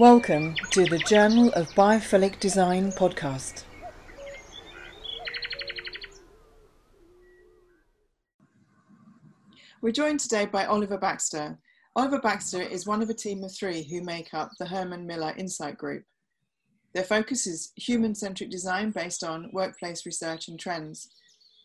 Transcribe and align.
Welcome 0.00 0.54
to 0.70 0.86
the 0.86 0.96
Journal 0.96 1.52
of 1.52 1.68
Biophilic 1.72 2.40
Design 2.40 2.90
podcast. 2.90 3.64
We're 9.82 9.92
joined 9.92 10.20
today 10.20 10.46
by 10.46 10.64
Oliver 10.64 10.96
Baxter. 10.96 11.58
Oliver 11.96 12.18
Baxter 12.18 12.62
is 12.62 12.86
one 12.86 13.02
of 13.02 13.10
a 13.10 13.14
team 13.14 13.44
of 13.44 13.54
three 13.54 13.82
who 13.82 14.00
make 14.00 14.32
up 14.32 14.52
the 14.58 14.64
Herman 14.64 15.06
Miller 15.06 15.34
Insight 15.36 15.76
Group. 15.76 16.04
Their 16.94 17.04
focus 17.04 17.46
is 17.46 17.72
human 17.76 18.14
centric 18.14 18.48
design 18.48 18.92
based 18.92 19.22
on 19.22 19.50
workplace 19.52 20.06
research 20.06 20.48
and 20.48 20.58
trends. 20.58 21.10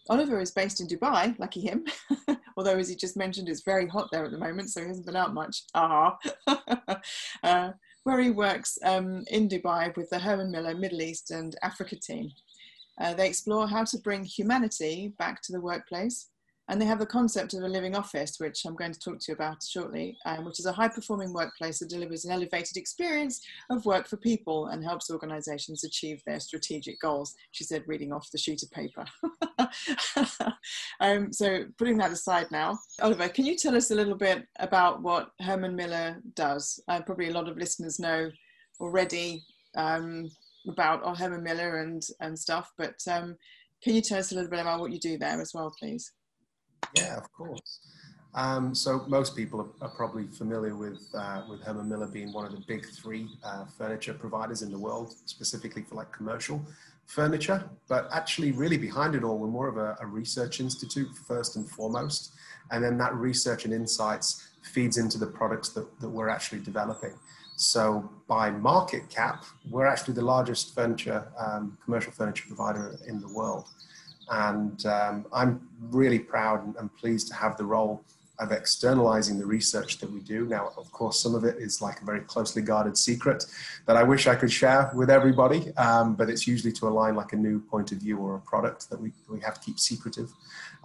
Oliver 0.09 0.41
is 0.41 0.51
based 0.51 0.81
in 0.81 0.87
Dubai, 0.87 1.39
lucky 1.39 1.61
him, 1.61 1.85
although 2.57 2.77
as 2.77 2.89
he 2.89 2.97
just 2.97 3.15
mentioned, 3.15 3.47
it's 3.47 3.63
very 3.63 3.87
hot 3.87 4.09
there 4.11 4.25
at 4.25 4.31
the 4.31 4.37
moment, 4.37 4.71
so 4.71 4.81
he 4.81 4.87
hasn't 4.89 5.05
been 5.05 5.15
out 5.15 5.33
much. 5.33 5.63
Ah, 5.73 6.17
uh, 7.43 7.71
where 8.05 8.19
he 8.19 8.29
works 8.29 8.77
um, 8.83 9.25
in 9.27 9.49
Dubai 9.49 9.95
with 9.97 10.09
the 10.11 10.19
Herman 10.19 10.51
Miller 10.51 10.75
Middle 10.75 11.01
East 11.01 11.31
and 11.31 11.55
Africa 11.63 11.95
team. 11.95 12.31
Uh, 13.01 13.15
they 13.15 13.27
explore 13.27 13.67
how 13.67 13.83
to 13.83 13.97
bring 13.97 14.23
humanity 14.23 15.13
back 15.17 15.41
to 15.41 15.51
the 15.51 15.59
workplace 15.59 16.29
and 16.67 16.81
they 16.81 16.85
have 16.85 16.99
the 16.99 17.05
concept 17.05 17.53
of 17.53 17.63
a 17.63 17.67
living 17.67 17.95
office, 17.95 18.39
which 18.39 18.65
I'm 18.65 18.75
going 18.75 18.91
to 18.91 18.99
talk 18.99 19.19
to 19.19 19.31
you 19.31 19.35
about 19.35 19.61
shortly, 19.63 20.17
um, 20.25 20.45
which 20.45 20.59
is 20.59 20.65
a 20.65 20.71
high 20.71 20.87
performing 20.87 21.31
workplace 21.31 21.79
that 21.79 21.89
delivers 21.89 22.25
an 22.25 22.31
elevated 22.31 22.77
experience 22.77 23.41
of 23.69 23.85
work 23.85 24.07
for 24.07 24.17
people 24.17 24.67
and 24.67 24.83
helps 24.83 25.11
organizations 25.11 25.83
achieve 25.83 26.21
their 26.25 26.39
strategic 26.39 26.99
goals, 26.99 27.35
she 27.51 27.63
said, 27.63 27.83
reading 27.85 28.11
off 28.11 28.31
the 28.31 28.37
sheet 28.37 28.63
of 28.63 28.71
paper. 28.71 29.05
um, 30.99 31.31
so, 31.31 31.65
putting 31.77 31.97
that 31.97 32.11
aside 32.11 32.47
now, 32.51 32.79
Oliver, 33.01 33.29
can 33.29 33.45
you 33.45 33.55
tell 33.55 33.75
us 33.75 33.91
a 33.91 33.95
little 33.95 34.15
bit 34.15 34.45
about 34.59 35.01
what 35.03 35.31
Herman 35.41 35.75
Miller 35.75 36.21
does? 36.33 36.79
Uh, 36.87 37.01
probably 37.01 37.29
a 37.29 37.33
lot 37.33 37.47
of 37.47 37.57
listeners 37.57 37.99
know 37.99 38.31
already 38.79 39.43
um, 39.77 40.29
about 40.67 41.17
Herman 41.17 41.43
Miller 41.43 41.77
and, 41.77 42.01
and 42.21 42.37
stuff, 42.37 42.71
but 42.77 42.95
um, 43.09 43.35
can 43.83 43.93
you 43.93 44.01
tell 44.01 44.17
us 44.17 44.31
a 44.31 44.35
little 44.35 44.49
bit 44.49 44.61
about 44.61 44.79
what 44.79 44.91
you 44.91 44.99
do 44.99 45.17
there 45.17 45.39
as 45.39 45.53
well, 45.53 45.71
please? 45.79 46.11
Yeah, 46.93 47.17
of 47.17 47.31
course. 47.33 47.79
Um, 48.33 48.75
so 48.75 49.05
most 49.07 49.35
people 49.35 49.61
are, 49.61 49.87
are 49.87 49.95
probably 49.95 50.27
familiar 50.27 50.75
with 50.75 51.01
uh, 51.17 51.43
with 51.49 51.61
Herman 51.61 51.87
Miller 51.87 52.07
being 52.07 52.33
one 52.33 52.45
of 52.45 52.51
the 52.51 52.63
big 52.67 52.85
three 52.85 53.29
uh, 53.43 53.65
furniture 53.77 54.13
providers 54.13 54.61
in 54.61 54.71
the 54.71 54.77
world, 54.77 55.15
specifically 55.25 55.83
for 55.83 55.95
like 55.95 56.11
commercial 56.11 56.61
furniture. 57.05 57.69
But 57.87 58.09
actually, 58.11 58.51
really 58.51 58.77
behind 58.77 59.15
it 59.15 59.23
all, 59.23 59.37
we're 59.37 59.47
more 59.47 59.69
of 59.69 59.77
a, 59.77 59.95
a 60.01 60.05
research 60.05 60.59
institute 60.59 61.07
first 61.27 61.55
and 61.55 61.69
foremost, 61.69 62.33
and 62.71 62.83
then 62.83 62.97
that 62.97 63.15
research 63.15 63.63
and 63.63 63.73
insights 63.73 64.49
feeds 64.63 64.97
into 64.97 65.17
the 65.17 65.27
products 65.27 65.69
that, 65.69 65.87
that 66.01 66.09
we're 66.09 66.29
actually 66.29 66.59
developing. 66.59 67.13
So 67.55 68.09
by 68.27 68.49
market 68.49 69.09
cap, 69.09 69.45
we're 69.69 69.85
actually 69.85 70.15
the 70.15 70.25
largest 70.25 70.75
furniture, 70.75 71.31
um, 71.37 71.77
commercial 71.85 72.11
furniture 72.11 72.43
provider 72.47 72.97
in 73.07 73.21
the 73.21 73.29
world. 73.29 73.65
And 74.29 74.85
um, 74.85 75.25
I'm 75.33 75.67
really 75.79 76.19
proud 76.19 76.75
and, 76.77 76.95
pleased 76.95 77.27
to 77.27 77.35
have 77.35 77.57
the 77.57 77.65
role 77.65 78.03
of 78.39 78.51
externalizing 78.51 79.39
the 79.39 79.45
research 79.45 79.99
that 79.99 80.11
we 80.11 80.19
do. 80.19 80.45
Now, 80.45 80.71
of 80.77 80.91
course, 80.91 81.19
some 81.19 81.35
of 81.35 81.43
it 81.45 81.57
is 81.57 81.81
like 81.81 82.01
a 82.01 82.05
very 82.05 82.21
closely 82.21 82.61
guarded 82.61 82.97
secret 82.97 83.45
that 83.85 83.95
I 83.95 84.03
wish 84.03 84.27
I 84.27 84.35
could 84.35 84.51
share 84.51 84.91
with 84.93 85.09
everybody, 85.09 85.73
um, 85.77 86.15
but 86.15 86.29
it's 86.29 86.45
usually 86.45 86.73
to 86.73 86.87
align 86.87 87.15
like 87.15 87.33
a 87.33 87.37
new 87.37 87.59
point 87.59 87.91
of 87.91 87.99
view 87.99 88.17
or 88.17 88.35
a 88.35 88.39
product 88.41 88.89
that 88.89 88.99
we, 88.99 89.13
we 89.29 89.39
have 89.39 89.53
to 89.55 89.61
keep 89.61 89.79
secretive. 89.79 90.31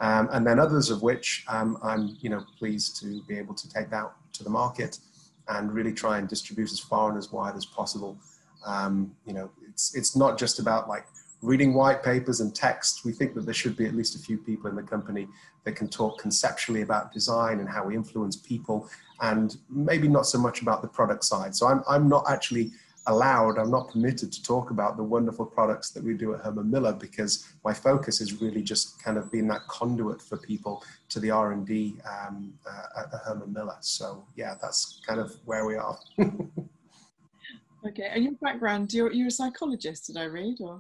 Um, 0.01 0.29
and 0.33 0.47
then 0.47 0.59
others 0.59 0.91
of 0.91 1.03
which 1.03 1.45
um, 1.49 1.79
I'm 1.83 2.17
you 2.21 2.31
know, 2.31 2.45
pleased 2.59 3.01
to 3.01 3.23
be 3.27 3.37
able 3.37 3.55
to 3.55 3.69
take 3.69 3.93
out 3.93 4.15
to 4.35 4.45
the 4.45 4.51
market 4.51 4.99
and 5.49 5.73
really 5.73 5.93
try 5.93 6.19
and 6.19 6.29
distribute 6.29 6.71
as 6.71 6.79
far 6.79 7.09
and 7.11 7.19
as 7.19 7.33
wide 7.33 7.57
as 7.57 7.67
possible. 7.67 8.17
Um, 8.65 9.13
you 9.27 9.33
know, 9.33 9.51
it's, 9.69 9.95
it's 9.97 10.17
not 10.17 10.39
just 10.39 10.59
about 10.59 10.89
like 10.89 11.07
reading 11.43 11.75
white 11.75 12.03
papers 12.03 12.41
and 12.41 12.55
text, 12.55 13.05
we 13.05 13.13
think 13.13 13.35
that 13.35 13.45
there 13.45 13.55
should 13.55 13.77
be 13.77 13.87
at 13.87 13.95
least 13.95 14.15
a 14.15 14.19
few 14.19 14.39
people 14.39 14.69
in 14.69 14.77
the 14.77 14.83
company 14.83 15.27
that 15.65 15.77
can 15.77 15.89
talk 15.89 16.19
conceptually 16.19 16.83
about 16.83 17.13
design 17.13 17.61
and 17.61 17.69
how 17.69 17.85
we 17.85 17.95
influence 17.95 18.37
people, 18.37 18.89
and 19.21 19.57
maybe 19.69 20.09
not 20.09 20.27
so 20.27 20.39
much 20.39 20.63
about 20.63 20.83
the 20.83 20.89
product 20.89 21.25
side. 21.25 21.55
So 21.55 21.67
I'm, 21.67 21.83
I'm 21.89 22.09
not 22.09 22.25
actually 22.29 22.73
allowed, 23.07 23.59
I'm 23.59 23.71
not 23.71 23.91
permitted 23.91 24.31
to 24.33 24.43
talk 24.43 24.71
about 24.71 24.97
the 24.97 25.03
wonderful 25.03 25.47
products 25.47 25.91
that 25.91 26.05
we 26.05 26.15
do 26.15 26.35
at 26.35 26.41
Herman 26.41 26.71
Miller 26.71 26.93
because 26.93 27.49
my 27.65 27.73
focus 27.73 28.21
is 28.21 28.41
really 28.41 28.63
just 28.63 29.03
kind 29.03 29.17
of 29.17 29.33
being 29.33 29.49
that 29.49 29.67
conduit 29.69 30.21
for 30.21 30.37
people 30.37 30.85
to 31.09 31.21
the 31.21 31.31
R&D 31.31 31.97
um, 32.09 32.53
uh, 32.69 33.01
at 33.01 33.21
Herman 33.25 33.53
Miller. 33.53 33.77
So 33.81 34.25
yeah, 34.37 34.55
that's 34.61 35.01
kind 35.07 35.19
of 35.21 35.35
where 35.45 35.65
we 35.65 35.77
are. 35.77 35.99
okay, 37.87 38.11
and 38.13 38.25
your 38.25 38.35
background, 38.35 38.93
you're, 38.93 39.13
you're 39.13 39.29
a 39.29 39.33
psychologist, 39.33 40.07
did 40.09 40.19
I 40.19 40.25
read? 40.25 40.59
or? 40.61 40.79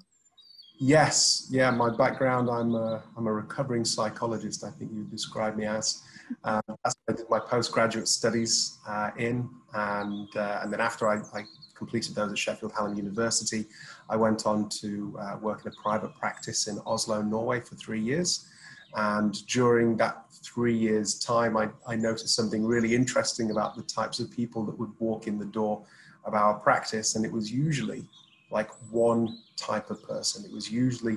Yes, 0.82 1.46
yeah. 1.50 1.70
My 1.70 1.94
background, 1.94 2.48
I'm 2.48 2.74
a, 2.74 3.02
I'm 3.14 3.26
a 3.26 3.32
recovering 3.32 3.84
psychologist. 3.84 4.64
I 4.64 4.70
think 4.70 4.90
you 4.94 5.04
described 5.04 5.58
me 5.58 5.66
as. 5.66 6.02
Uh, 6.42 6.62
that's 6.82 6.96
I 7.06 7.12
did 7.12 7.28
my 7.28 7.38
postgraduate 7.38 8.08
studies 8.08 8.78
uh, 8.88 9.10
in, 9.18 9.50
and 9.74 10.34
uh, 10.34 10.60
and 10.62 10.72
then 10.72 10.80
after 10.80 11.06
I, 11.06 11.16
I, 11.38 11.44
completed 11.74 12.14
those 12.14 12.30
at 12.30 12.38
Sheffield 12.38 12.72
Hallam 12.72 12.94
University, 12.94 13.66
I 14.08 14.16
went 14.16 14.46
on 14.46 14.70
to 14.80 15.18
uh, 15.20 15.36
work 15.40 15.66
in 15.66 15.72
a 15.72 15.82
private 15.82 16.14
practice 16.14 16.66
in 16.66 16.78
Oslo, 16.86 17.20
Norway, 17.20 17.60
for 17.60 17.74
three 17.74 18.00
years. 18.00 18.48
And 18.94 19.34
during 19.46 19.96
that 19.98 20.26
three 20.42 20.76
years' 20.76 21.18
time, 21.18 21.56
I, 21.58 21.68
I 21.86 21.96
noticed 21.96 22.34
something 22.34 22.64
really 22.64 22.94
interesting 22.94 23.50
about 23.50 23.76
the 23.76 23.82
types 23.82 24.18
of 24.18 24.30
people 24.30 24.64
that 24.64 24.78
would 24.78 24.92
walk 24.98 25.26
in 25.26 25.38
the 25.38 25.46
door 25.46 25.84
of 26.24 26.32
our 26.34 26.54
practice, 26.54 27.16
and 27.16 27.24
it 27.24 27.32
was 27.32 27.50
usually 27.50 28.04
like 28.50 28.70
one 28.90 29.38
type 29.56 29.90
of 29.90 30.02
person. 30.02 30.44
It 30.44 30.52
was 30.52 30.70
usually 30.70 31.16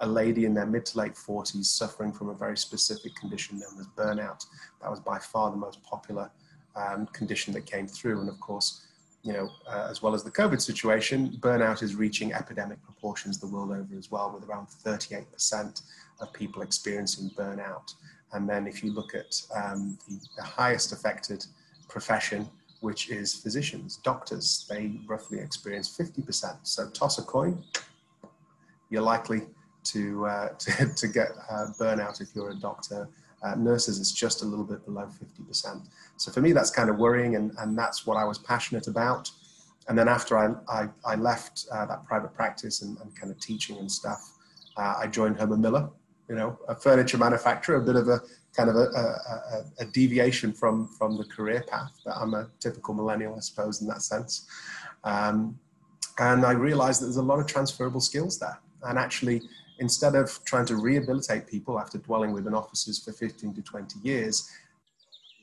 a 0.00 0.06
lady 0.06 0.44
in 0.44 0.54
their 0.54 0.66
mid 0.66 0.84
to 0.86 0.98
late 0.98 1.14
40s 1.14 1.64
suffering 1.64 2.12
from 2.12 2.28
a 2.28 2.34
very 2.34 2.56
specific 2.56 3.14
condition 3.14 3.60
known 3.60 3.80
as 3.80 3.86
burnout. 3.96 4.44
That 4.80 4.90
was 4.90 5.00
by 5.00 5.18
far 5.18 5.50
the 5.50 5.56
most 5.56 5.82
popular 5.84 6.30
um, 6.74 7.06
condition 7.06 7.52
that 7.54 7.66
came 7.66 7.86
through. 7.86 8.20
And 8.20 8.28
of 8.28 8.40
course, 8.40 8.86
you 9.22 9.32
know, 9.32 9.48
uh, 9.68 9.86
as 9.88 10.02
well 10.02 10.14
as 10.14 10.24
the 10.24 10.30
COVID 10.30 10.60
situation, 10.60 11.36
burnout 11.40 11.82
is 11.82 11.94
reaching 11.94 12.32
epidemic 12.32 12.82
proportions 12.82 13.38
the 13.38 13.46
world 13.46 13.70
over 13.70 13.96
as 13.96 14.10
well, 14.10 14.32
with 14.32 14.48
around 14.48 14.66
38% 14.66 15.82
of 16.20 16.32
people 16.32 16.62
experiencing 16.62 17.30
burnout. 17.36 17.94
And 18.32 18.48
then 18.48 18.66
if 18.66 18.82
you 18.82 18.92
look 18.92 19.14
at 19.14 19.40
um, 19.54 19.98
the, 20.08 20.18
the 20.36 20.42
highest 20.42 20.92
affected 20.92 21.46
profession, 21.88 22.48
which 22.82 23.10
is 23.10 23.32
physicians, 23.32 23.98
doctors. 23.98 24.66
They 24.68 24.98
roughly 25.06 25.38
experience 25.38 25.96
50%. 25.96 26.58
So 26.64 26.90
toss 26.90 27.18
a 27.18 27.22
coin, 27.22 27.62
you're 28.90 29.02
likely 29.02 29.42
to, 29.84 30.26
uh, 30.26 30.48
to, 30.58 30.94
to, 30.94 31.08
get 31.08 31.28
uh, 31.48 31.68
burnout 31.78 32.20
if 32.20 32.28
you're 32.34 32.50
a 32.50 32.56
doctor. 32.56 33.08
Uh, 33.42 33.54
nurses, 33.56 33.98
it's 33.98 34.12
just 34.12 34.42
a 34.42 34.44
little 34.44 34.64
bit 34.64 34.84
below 34.84 35.06
50%. 35.06 35.80
So 36.16 36.30
for 36.30 36.40
me, 36.40 36.52
that's 36.52 36.70
kind 36.70 36.90
of 36.90 36.98
worrying, 36.98 37.34
and, 37.36 37.52
and 37.58 37.76
that's 37.76 38.06
what 38.06 38.16
I 38.16 38.24
was 38.24 38.38
passionate 38.38 38.86
about. 38.86 39.30
And 39.88 39.98
then 39.98 40.08
after 40.08 40.38
I, 40.38 40.54
I, 40.68 40.88
I 41.04 41.14
left 41.16 41.66
uh, 41.72 41.86
that 41.86 42.04
private 42.04 42.34
practice 42.34 42.82
and, 42.82 42.96
and, 43.00 43.14
kind 43.16 43.32
of 43.32 43.40
teaching 43.40 43.78
and 43.78 43.90
stuff, 43.90 44.32
uh, 44.76 44.94
I 44.98 45.08
joined 45.08 45.38
Herman 45.38 45.60
Miller, 45.60 45.88
you 46.28 46.36
know, 46.36 46.58
a 46.68 46.74
furniture 46.74 47.18
manufacturer, 47.18 47.76
a 47.76 47.84
bit 47.84 47.96
of 47.96 48.08
a 48.08 48.20
kind 48.56 48.68
of 48.68 48.76
a, 48.76 48.80
a, 48.80 49.64
a, 49.80 49.84
deviation 49.86 50.52
from 50.52 50.86
from 50.86 51.16
the 51.16 51.24
career 51.24 51.64
path. 51.68 51.92
But 52.04 52.16
I'm 52.16 52.34
a 52.34 52.48
typical 52.60 52.94
millennial, 52.94 53.34
I 53.34 53.40
suppose, 53.40 53.80
in 53.80 53.88
that 53.88 54.02
sense. 54.02 54.46
Um, 55.04 55.58
and 56.18 56.44
I 56.44 56.52
realized 56.52 57.00
that 57.00 57.06
there's 57.06 57.16
a 57.16 57.22
lot 57.22 57.38
of 57.38 57.46
transferable 57.46 58.00
skills 58.00 58.38
there. 58.38 58.58
And 58.82 58.98
actually, 58.98 59.42
instead 59.78 60.14
of 60.14 60.38
trying 60.44 60.66
to 60.66 60.76
rehabilitate 60.76 61.46
people 61.46 61.78
after 61.78 61.98
dwelling 61.98 62.32
within 62.32 62.54
offices 62.54 62.98
for 62.98 63.12
15 63.12 63.54
to 63.54 63.62
20 63.62 63.98
years, 64.00 64.50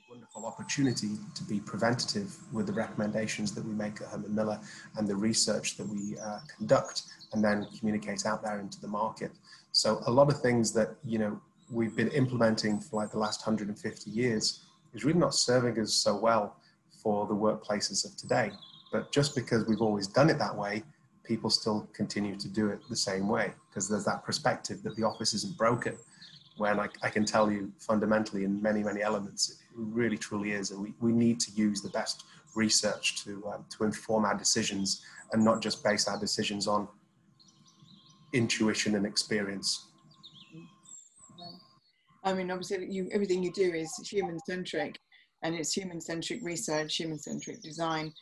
a 0.07 0.11
wonderful 0.11 0.45
opportunity 0.45 1.17
to 1.33 1.43
be 1.43 1.59
preventative 1.59 2.35
with 2.53 2.67
the 2.67 2.73
recommendations 2.73 3.53
that 3.55 3.65
we 3.65 3.73
make 3.73 4.01
at 4.01 4.07
Herman 4.09 4.35
Miller 4.35 4.59
and 4.97 5.07
the 5.07 5.15
research 5.15 5.77
that 5.77 5.87
we 5.87 6.17
uh, 6.19 6.39
conduct 6.57 7.03
and 7.33 7.43
then 7.43 7.67
communicate 7.79 8.25
out 8.25 8.43
there 8.43 8.59
into 8.59 8.79
the 8.79 8.87
market. 8.87 9.31
So 9.71 10.01
a 10.05 10.11
lot 10.11 10.29
of 10.29 10.41
things 10.41 10.71
that, 10.73 10.95
you 11.03 11.19
know, 11.19 11.41
we've 11.71 11.95
been 11.95 12.09
implementing 12.09 12.79
for 12.79 12.97
like 13.01 13.11
the 13.11 13.19
last 13.19 13.45
150 13.45 14.09
years 14.09 14.65
is 14.93 15.05
really 15.05 15.19
not 15.19 15.33
serving 15.33 15.79
us 15.79 15.93
so 15.93 16.15
well 16.15 16.55
for 17.03 17.27
the 17.27 17.33
workplaces 17.33 18.05
of 18.05 18.15
today. 18.17 18.51
But 18.91 19.11
just 19.11 19.35
because 19.35 19.65
we've 19.65 19.81
always 19.81 20.07
done 20.07 20.29
it 20.29 20.39
that 20.39 20.55
way, 20.55 20.83
people 21.23 21.49
still 21.49 21.87
continue 21.93 22.35
to 22.35 22.47
do 22.47 22.69
it 22.69 22.79
the 22.89 22.95
same 22.95 23.27
way 23.27 23.53
because 23.69 23.87
there's 23.87 24.05
that 24.05 24.25
perspective 24.25 24.81
that 24.83 24.95
the 24.95 25.03
office 25.03 25.33
isn't 25.33 25.55
broken. 25.57 25.95
When 26.57 26.79
I, 26.79 26.89
I 27.03 27.09
can 27.09 27.23
tell 27.23 27.51
you 27.51 27.71
fundamentally 27.77 28.43
in 28.43 28.61
many, 28.61 28.83
many 28.83 29.01
elements, 29.01 29.51
it 29.51 29.57
really 29.75 30.17
truly 30.17 30.51
is. 30.51 30.71
And 30.71 30.81
we, 30.81 30.93
we 30.99 31.11
need 31.11 31.39
to 31.41 31.51
use 31.51 31.81
the 31.81 31.89
best 31.89 32.25
research 32.55 33.23
to, 33.23 33.45
um, 33.53 33.65
to 33.77 33.83
inform 33.83 34.25
our 34.25 34.35
decisions 34.35 35.05
and 35.31 35.45
not 35.45 35.61
just 35.61 35.83
base 35.83 36.07
our 36.07 36.19
decisions 36.19 36.67
on 36.67 36.87
intuition 38.33 38.95
and 38.95 39.05
experience. 39.05 39.88
I 42.29 42.33
mean, 42.33 42.51
obviously, 42.51 42.85
you, 42.89 43.09
everything 43.11 43.43
you 43.43 43.51
do 43.51 43.73
is 43.73 43.91
human 44.09 44.39
centric, 44.47 44.99
and 45.43 45.55
it's 45.55 45.73
human 45.73 45.99
centric 45.99 46.39
research, 46.43 46.95
human 46.95 47.19
centric 47.19 47.61
design. 47.61 48.13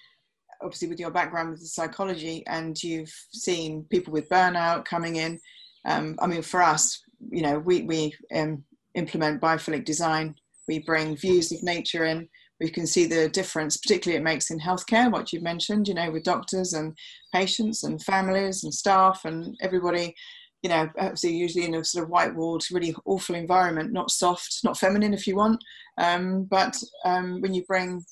obviously 0.62 0.88
with 0.88 1.00
your 1.00 1.12
background 1.12 1.52
with 1.52 1.60
the 1.60 1.68
psychology 1.68 2.44
and 2.48 2.82
you've 2.82 3.14
seen 3.32 3.86
people 3.90 4.14
with 4.14 4.30
burnout 4.30 4.86
coming 4.86 5.18
in. 5.18 5.40
Um, 5.86 6.16
I 6.20 6.28
mean, 6.28 6.42
for 6.42 6.62
us, 6.62 7.02
you 7.30 7.42
know, 7.42 7.60
we, 7.60 7.84
we 7.84 8.14
um, 8.36 8.64
implement 8.96 9.42
biophilic 9.42 9.86
design. 9.86 10.36
We 10.68 10.80
bring 10.80 11.16
views 11.16 11.52
of 11.52 11.64
nature 11.64 12.06
in. 12.06 12.28
We 12.60 12.70
can 12.70 12.88
see 12.88 13.06
the 13.06 13.30
difference, 13.30 13.78
particularly 13.78 14.20
it 14.20 14.24
makes 14.24 14.50
in 14.50 14.60
healthcare, 14.60 15.12
what 15.12 15.32
you've 15.32 15.44
mentioned, 15.44 15.88
you 15.88 15.94
know, 15.94 16.10
with 16.10 16.24
doctors 16.24 16.74
and 16.74 16.98
patients 17.32 17.84
and 17.84 18.02
families 18.02 18.64
and 18.64 18.74
staff 18.74 19.22
and 19.26 19.56
everybody, 19.62 20.16
you 20.64 20.70
know, 20.70 20.90
obviously 20.98 21.36
usually 21.36 21.66
in 21.66 21.76
a 21.76 21.84
sort 21.84 22.04
of 22.04 22.10
white 22.10 22.36
walled, 22.36 22.64
really 22.72 22.96
awful 23.06 23.36
environment, 23.36 23.94
not 23.94 24.12
soft, 24.12 24.60
not 24.64 24.78
feminine 24.78 25.14
if 25.14 25.28
you 25.28 25.36
want. 25.36 25.64
Um, 25.98 26.46
but 26.46 26.76
um, 27.06 27.42
when 27.42 27.54
you 27.54 27.64
bring 27.66 28.04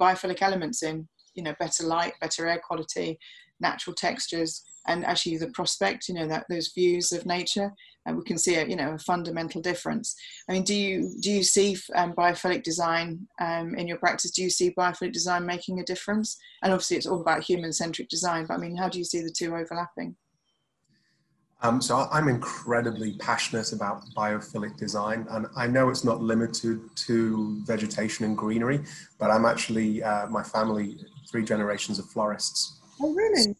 biophilic 0.00 0.42
elements 0.42 0.82
in, 0.82 1.08
you 1.34 1.42
know, 1.42 1.54
better 1.58 1.84
light, 1.84 2.14
better 2.20 2.46
air 2.46 2.60
quality, 2.64 3.18
natural 3.60 3.94
textures, 3.94 4.62
and 4.86 5.04
actually 5.04 5.38
the 5.38 5.48
prospect, 5.48 6.08
you 6.08 6.14
know, 6.14 6.28
that 6.28 6.44
those 6.50 6.72
views 6.74 7.10
of 7.12 7.24
nature, 7.24 7.72
and 8.06 8.16
we 8.18 8.22
can 8.22 8.36
see 8.36 8.56
a, 8.56 8.66
you 8.66 8.76
know, 8.76 8.92
a 8.92 8.98
fundamental 8.98 9.62
difference. 9.62 10.14
I 10.48 10.52
mean, 10.52 10.62
do 10.62 10.74
you 10.74 11.10
do 11.20 11.30
you 11.30 11.42
see 11.42 11.78
um, 11.96 12.12
biophilic 12.12 12.62
design 12.62 13.26
um, 13.40 13.74
in 13.76 13.88
your 13.88 13.96
practice? 13.96 14.30
Do 14.30 14.42
you 14.42 14.50
see 14.50 14.74
biophilic 14.78 15.12
design 15.12 15.46
making 15.46 15.80
a 15.80 15.84
difference? 15.84 16.36
And 16.62 16.70
obviously, 16.70 16.98
it's 16.98 17.06
all 17.06 17.22
about 17.22 17.42
human-centric 17.42 18.10
design. 18.10 18.44
But 18.46 18.54
I 18.54 18.58
mean, 18.58 18.76
how 18.76 18.90
do 18.90 18.98
you 18.98 19.04
see 19.04 19.22
the 19.22 19.30
two 19.30 19.56
overlapping? 19.56 20.16
Um, 21.64 21.80
so 21.80 22.06
I'm 22.12 22.28
incredibly 22.28 23.14
passionate 23.14 23.72
about 23.72 24.04
biophilic 24.14 24.76
design, 24.76 25.26
and 25.30 25.46
I 25.56 25.66
know 25.66 25.88
it's 25.88 26.04
not 26.04 26.20
limited 26.20 26.94
to 26.94 27.58
vegetation 27.64 28.26
and 28.26 28.36
greenery, 28.36 28.84
but 29.18 29.30
I'm 29.30 29.46
actually 29.46 30.02
uh, 30.02 30.26
my 30.26 30.42
family 30.42 30.98
three 31.30 31.42
generations 31.42 31.98
of 31.98 32.04
florists. 32.04 32.80
Oh, 33.00 33.14
really? 33.14 33.56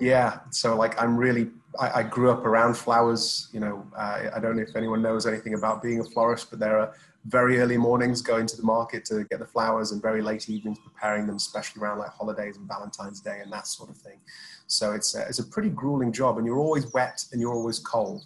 Yeah. 0.00 0.40
So 0.50 0.74
like 0.74 1.00
I'm 1.00 1.16
really 1.16 1.50
I, 1.78 2.00
I 2.00 2.02
grew 2.02 2.32
up 2.32 2.44
around 2.44 2.76
flowers. 2.76 3.48
You 3.52 3.60
know, 3.60 3.86
uh, 3.96 4.30
I 4.34 4.40
don't 4.40 4.56
know 4.56 4.62
if 4.62 4.74
anyone 4.74 5.00
knows 5.00 5.24
anything 5.24 5.54
about 5.54 5.84
being 5.84 6.00
a 6.00 6.04
florist, 6.04 6.50
but 6.50 6.58
there 6.58 6.80
are 6.80 6.94
very 7.28 7.58
early 7.58 7.76
mornings 7.76 8.22
going 8.22 8.46
to 8.46 8.56
the 8.56 8.62
market 8.62 9.04
to 9.06 9.24
get 9.24 9.40
the 9.40 9.46
flowers 9.46 9.92
and 9.92 10.00
very 10.00 10.22
late 10.22 10.48
evenings 10.48 10.78
preparing 10.78 11.26
them, 11.26 11.36
especially 11.36 11.82
around 11.82 11.98
like 11.98 12.10
holidays 12.10 12.56
and 12.56 12.68
Valentine's 12.68 13.20
Day 13.20 13.40
and 13.42 13.52
that 13.52 13.66
sort 13.66 13.90
of 13.90 13.96
thing. 13.96 14.18
So 14.66 14.92
it's 14.92 15.14
a, 15.14 15.26
it's 15.28 15.38
a 15.38 15.44
pretty 15.44 15.70
grueling 15.70 16.12
job 16.12 16.38
and 16.38 16.46
you're 16.46 16.58
always 16.58 16.92
wet 16.92 17.24
and 17.32 17.40
you're 17.40 17.54
always 17.54 17.78
cold. 17.80 18.24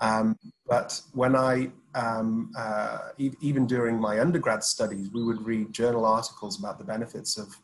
Um, 0.00 0.38
but 0.66 1.00
when 1.12 1.34
I, 1.36 1.70
um, 1.94 2.52
uh, 2.56 3.10
e- 3.18 3.32
even 3.40 3.66
during 3.66 3.98
my 3.98 4.20
undergrad 4.20 4.64
studies, 4.64 5.10
we 5.12 5.22
would 5.22 5.42
read 5.42 5.72
journal 5.72 6.04
articles 6.04 6.58
about 6.58 6.78
the 6.78 6.84
benefits 6.84 7.38
of 7.38 7.54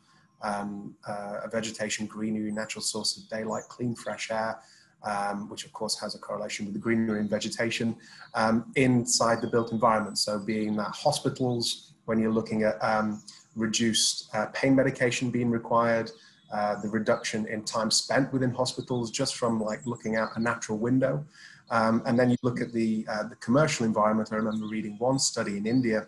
um, 0.42 0.94
uh, 1.08 1.40
a 1.44 1.48
vegetation, 1.48 2.06
greenery, 2.06 2.52
natural 2.52 2.82
source 2.82 3.16
of 3.16 3.28
daylight, 3.28 3.64
clean, 3.68 3.94
fresh 3.94 4.30
air, 4.30 4.58
um, 5.04 5.48
which 5.48 5.64
of 5.64 5.72
course 5.72 5.98
has 6.00 6.14
a 6.14 6.18
correlation 6.18 6.64
with 6.64 6.74
the 6.74 6.80
greenery 6.80 7.20
and 7.20 7.30
vegetation 7.30 7.96
um, 8.34 8.72
inside 8.76 9.40
the 9.40 9.46
built 9.46 9.72
environment. 9.72 10.18
So 10.18 10.38
being 10.38 10.76
that 10.76 10.92
hospitals, 10.92 11.92
when 12.06 12.18
you're 12.18 12.32
looking 12.32 12.62
at 12.62 12.82
um, 12.82 13.22
reduced 13.56 14.34
uh, 14.34 14.46
pain 14.46 14.74
medication 14.74 15.30
being 15.30 15.50
required, 15.50 16.10
uh, 16.52 16.80
the 16.80 16.88
reduction 16.88 17.46
in 17.46 17.64
time 17.64 17.90
spent 17.90 18.32
within 18.32 18.50
hospitals 18.50 19.10
just 19.10 19.36
from 19.36 19.60
like 19.60 19.84
looking 19.86 20.16
out 20.16 20.30
a 20.36 20.40
natural 20.40 20.78
window. 20.78 21.24
Um, 21.70 22.02
and 22.06 22.18
then 22.18 22.30
you 22.30 22.36
look 22.42 22.60
at 22.60 22.72
the, 22.72 23.06
uh, 23.08 23.24
the 23.24 23.36
commercial 23.36 23.86
environment. 23.86 24.28
I 24.32 24.36
remember 24.36 24.66
reading 24.66 24.96
one 24.98 25.18
study 25.18 25.56
in 25.56 25.66
India, 25.66 26.06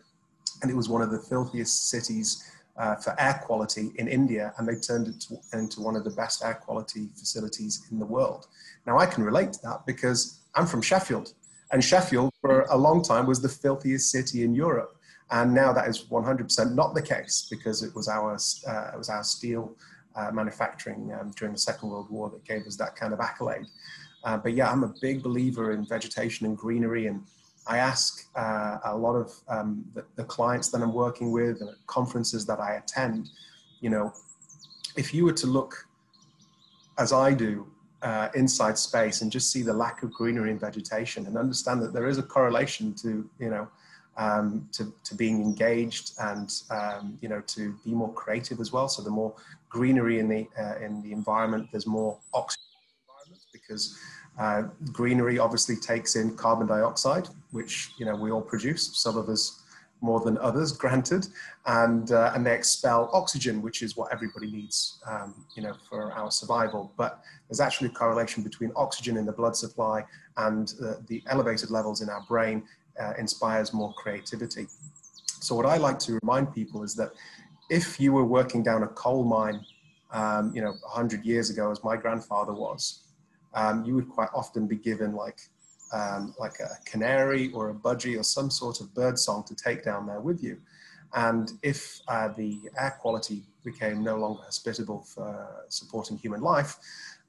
and 0.62 0.70
it 0.70 0.74
was 0.74 0.88
one 0.88 1.02
of 1.02 1.10
the 1.10 1.18
filthiest 1.18 1.88
cities 1.88 2.50
uh, 2.78 2.96
for 2.96 3.18
air 3.18 3.40
quality 3.44 3.90
in 3.96 4.08
India, 4.08 4.52
and 4.58 4.68
they 4.68 4.76
turned 4.76 5.08
it 5.08 5.20
to, 5.20 5.36
into 5.52 5.80
one 5.80 5.96
of 5.96 6.04
the 6.04 6.10
best 6.10 6.44
air 6.44 6.54
quality 6.54 7.08
facilities 7.16 7.86
in 7.90 7.98
the 7.98 8.04
world. 8.04 8.46
Now, 8.86 8.98
I 8.98 9.06
can 9.06 9.24
relate 9.24 9.52
to 9.54 9.62
that 9.64 9.86
because 9.86 10.40
I'm 10.54 10.66
from 10.66 10.82
Sheffield, 10.82 11.32
and 11.72 11.82
Sheffield 11.82 12.32
for 12.40 12.62
a 12.70 12.76
long 12.76 13.02
time 13.02 13.26
was 13.26 13.40
the 13.40 13.48
filthiest 13.48 14.10
city 14.10 14.44
in 14.44 14.54
Europe. 14.54 14.96
And 15.30 15.52
now 15.52 15.72
that 15.72 15.88
is 15.88 16.04
100% 16.04 16.74
not 16.74 16.94
the 16.94 17.02
case 17.02 17.48
because 17.50 17.82
it 17.82 17.94
was 17.94 18.06
our, 18.06 18.34
uh, 18.34 18.90
it 18.94 18.98
was 18.98 19.08
our 19.08 19.24
steel 19.24 19.74
uh, 20.14 20.30
manufacturing 20.30 21.12
um, 21.18 21.32
during 21.36 21.52
the 21.52 21.58
Second 21.58 21.90
World 21.90 22.08
War 22.10 22.30
that 22.30 22.44
gave 22.44 22.66
us 22.66 22.76
that 22.76 22.94
kind 22.94 23.12
of 23.12 23.20
accolade. 23.20 23.66
Uh, 24.24 24.36
but 24.36 24.54
yeah, 24.54 24.70
I'm 24.70 24.84
a 24.84 24.92
big 25.00 25.22
believer 25.22 25.72
in 25.72 25.84
vegetation 25.84 26.46
and 26.46 26.56
greenery 26.56 27.06
and 27.06 27.22
I 27.66 27.78
ask 27.78 28.28
uh, 28.36 28.78
a 28.84 28.96
lot 28.96 29.14
of 29.14 29.32
um, 29.48 29.84
the, 29.94 30.04
the, 30.14 30.24
clients 30.24 30.68
that 30.70 30.82
I'm 30.82 30.92
working 30.92 31.32
with 31.32 31.60
and 31.60 31.70
conferences 31.86 32.46
that 32.46 32.60
I 32.60 32.74
attend, 32.74 33.30
you 33.80 33.90
know, 33.90 34.12
if 34.96 35.12
you 35.12 35.24
were 35.24 35.32
to 35.32 35.46
look 35.46 35.86
as 36.98 37.12
I 37.12 37.34
do 37.34 37.66
uh, 38.02 38.28
inside 38.34 38.78
space 38.78 39.22
and 39.22 39.32
just 39.32 39.50
see 39.50 39.62
the 39.62 39.72
lack 39.72 40.02
of 40.02 40.12
greenery 40.12 40.50
and 40.52 40.60
vegetation 40.60 41.26
and 41.26 41.36
understand 41.36 41.82
that 41.82 41.92
there 41.92 42.06
is 42.06 42.18
a 42.18 42.22
correlation 42.22 42.94
to, 42.94 43.28
you 43.38 43.50
know, 43.50 43.68
um, 44.16 44.68
to, 44.72 44.92
to 45.04 45.14
being 45.14 45.42
engaged 45.42 46.12
and, 46.20 46.50
um, 46.70 47.18
you 47.20 47.28
know, 47.28 47.42
to 47.48 47.74
be 47.84 47.92
more 47.92 48.12
creative 48.12 48.60
as 48.60 48.72
well. 48.72 48.88
So 48.88 49.02
the 49.02 49.10
more 49.10 49.34
greenery 49.68 50.20
in 50.20 50.28
the, 50.28 50.46
uh, 50.58 50.78
in 50.78 51.02
the 51.02 51.12
environment, 51.12 51.68
there's 51.72 51.86
more 51.86 52.18
oxygen 52.32 52.62
because 53.52 53.98
uh, 54.38 54.62
greenery 54.92 55.38
obviously 55.38 55.76
takes 55.76 56.16
in 56.16 56.36
carbon 56.36 56.66
dioxide, 56.66 57.28
which 57.52 57.90
you 57.98 58.06
know 58.06 58.14
we 58.14 58.30
all 58.30 58.42
produce. 58.42 58.96
Some 58.96 59.16
of 59.16 59.28
us 59.28 59.62
more 60.00 60.20
than 60.20 60.36
others, 60.38 60.72
granted, 60.84 61.26
and 61.66 62.12
uh, 62.12 62.32
and 62.34 62.46
they 62.46 62.54
expel 62.54 63.10
oxygen, 63.12 63.62
which 63.62 63.82
is 63.82 63.96
what 63.96 64.12
everybody 64.12 64.50
needs, 64.50 64.98
um, 65.06 65.46
you 65.54 65.62
know, 65.62 65.74
for 65.88 66.12
our 66.12 66.30
survival. 66.30 66.92
But 66.96 67.22
there's 67.48 67.60
actually 67.60 67.88
a 67.88 67.92
correlation 67.92 68.42
between 68.42 68.72
oxygen 68.76 69.16
in 69.16 69.24
the 69.24 69.32
blood 69.32 69.56
supply 69.56 70.04
and 70.36 70.74
uh, 70.84 70.94
the 71.06 71.22
elevated 71.28 71.70
levels 71.70 72.02
in 72.02 72.08
our 72.08 72.22
brain 72.28 72.62
uh, 73.00 73.12
inspires 73.18 73.72
more 73.72 73.92
creativity. 73.94 74.66
So 75.40 75.54
what 75.54 75.66
I 75.66 75.76
like 75.76 75.98
to 76.00 76.18
remind 76.22 76.54
people 76.54 76.82
is 76.82 76.94
that 76.96 77.12
if 77.70 78.00
you 78.00 78.12
were 78.12 78.24
working 78.24 78.62
down 78.62 78.82
a 78.82 78.88
coal 78.88 79.24
mine, 79.24 79.64
um, 80.12 80.52
you 80.54 80.62
know, 80.62 80.70
100 80.70 81.24
years 81.24 81.50
ago, 81.50 81.70
as 81.70 81.82
my 81.84 81.96
grandfather 81.96 82.52
was, 82.52 83.02
um, 83.56 83.84
you 83.84 83.94
would 83.94 84.08
quite 84.08 84.28
often 84.34 84.68
be 84.68 84.76
given 84.76 85.14
like 85.14 85.40
um, 85.92 86.34
like 86.38 86.58
a 86.60 86.70
canary 86.84 87.50
or 87.52 87.70
a 87.70 87.74
budgie 87.74 88.18
or 88.18 88.22
some 88.22 88.50
sort 88.50 88.80
of 88.80 88.92
bird 88.94 89.18
song 89.18 89.44
to 89.44 89.54
take 89.54 89.84
down 89.84 90.06
there 90.06 90.20
with 90.20 90.42
you. 90.42 90.58
And 91.14 91.52
if 91.62 92.00
uh, 92.08 92.28
the 92.28 92.58
air 92.78 92.98
quality 93.00 93.44
became 93.64 94.02
no 94.02 94.16
longer 94.16 94.42
hospitable 94.42 95.02
for 95.02 95.64
supporting 95.68 96.18
human 96.18 96.40
life, 96.40 96.76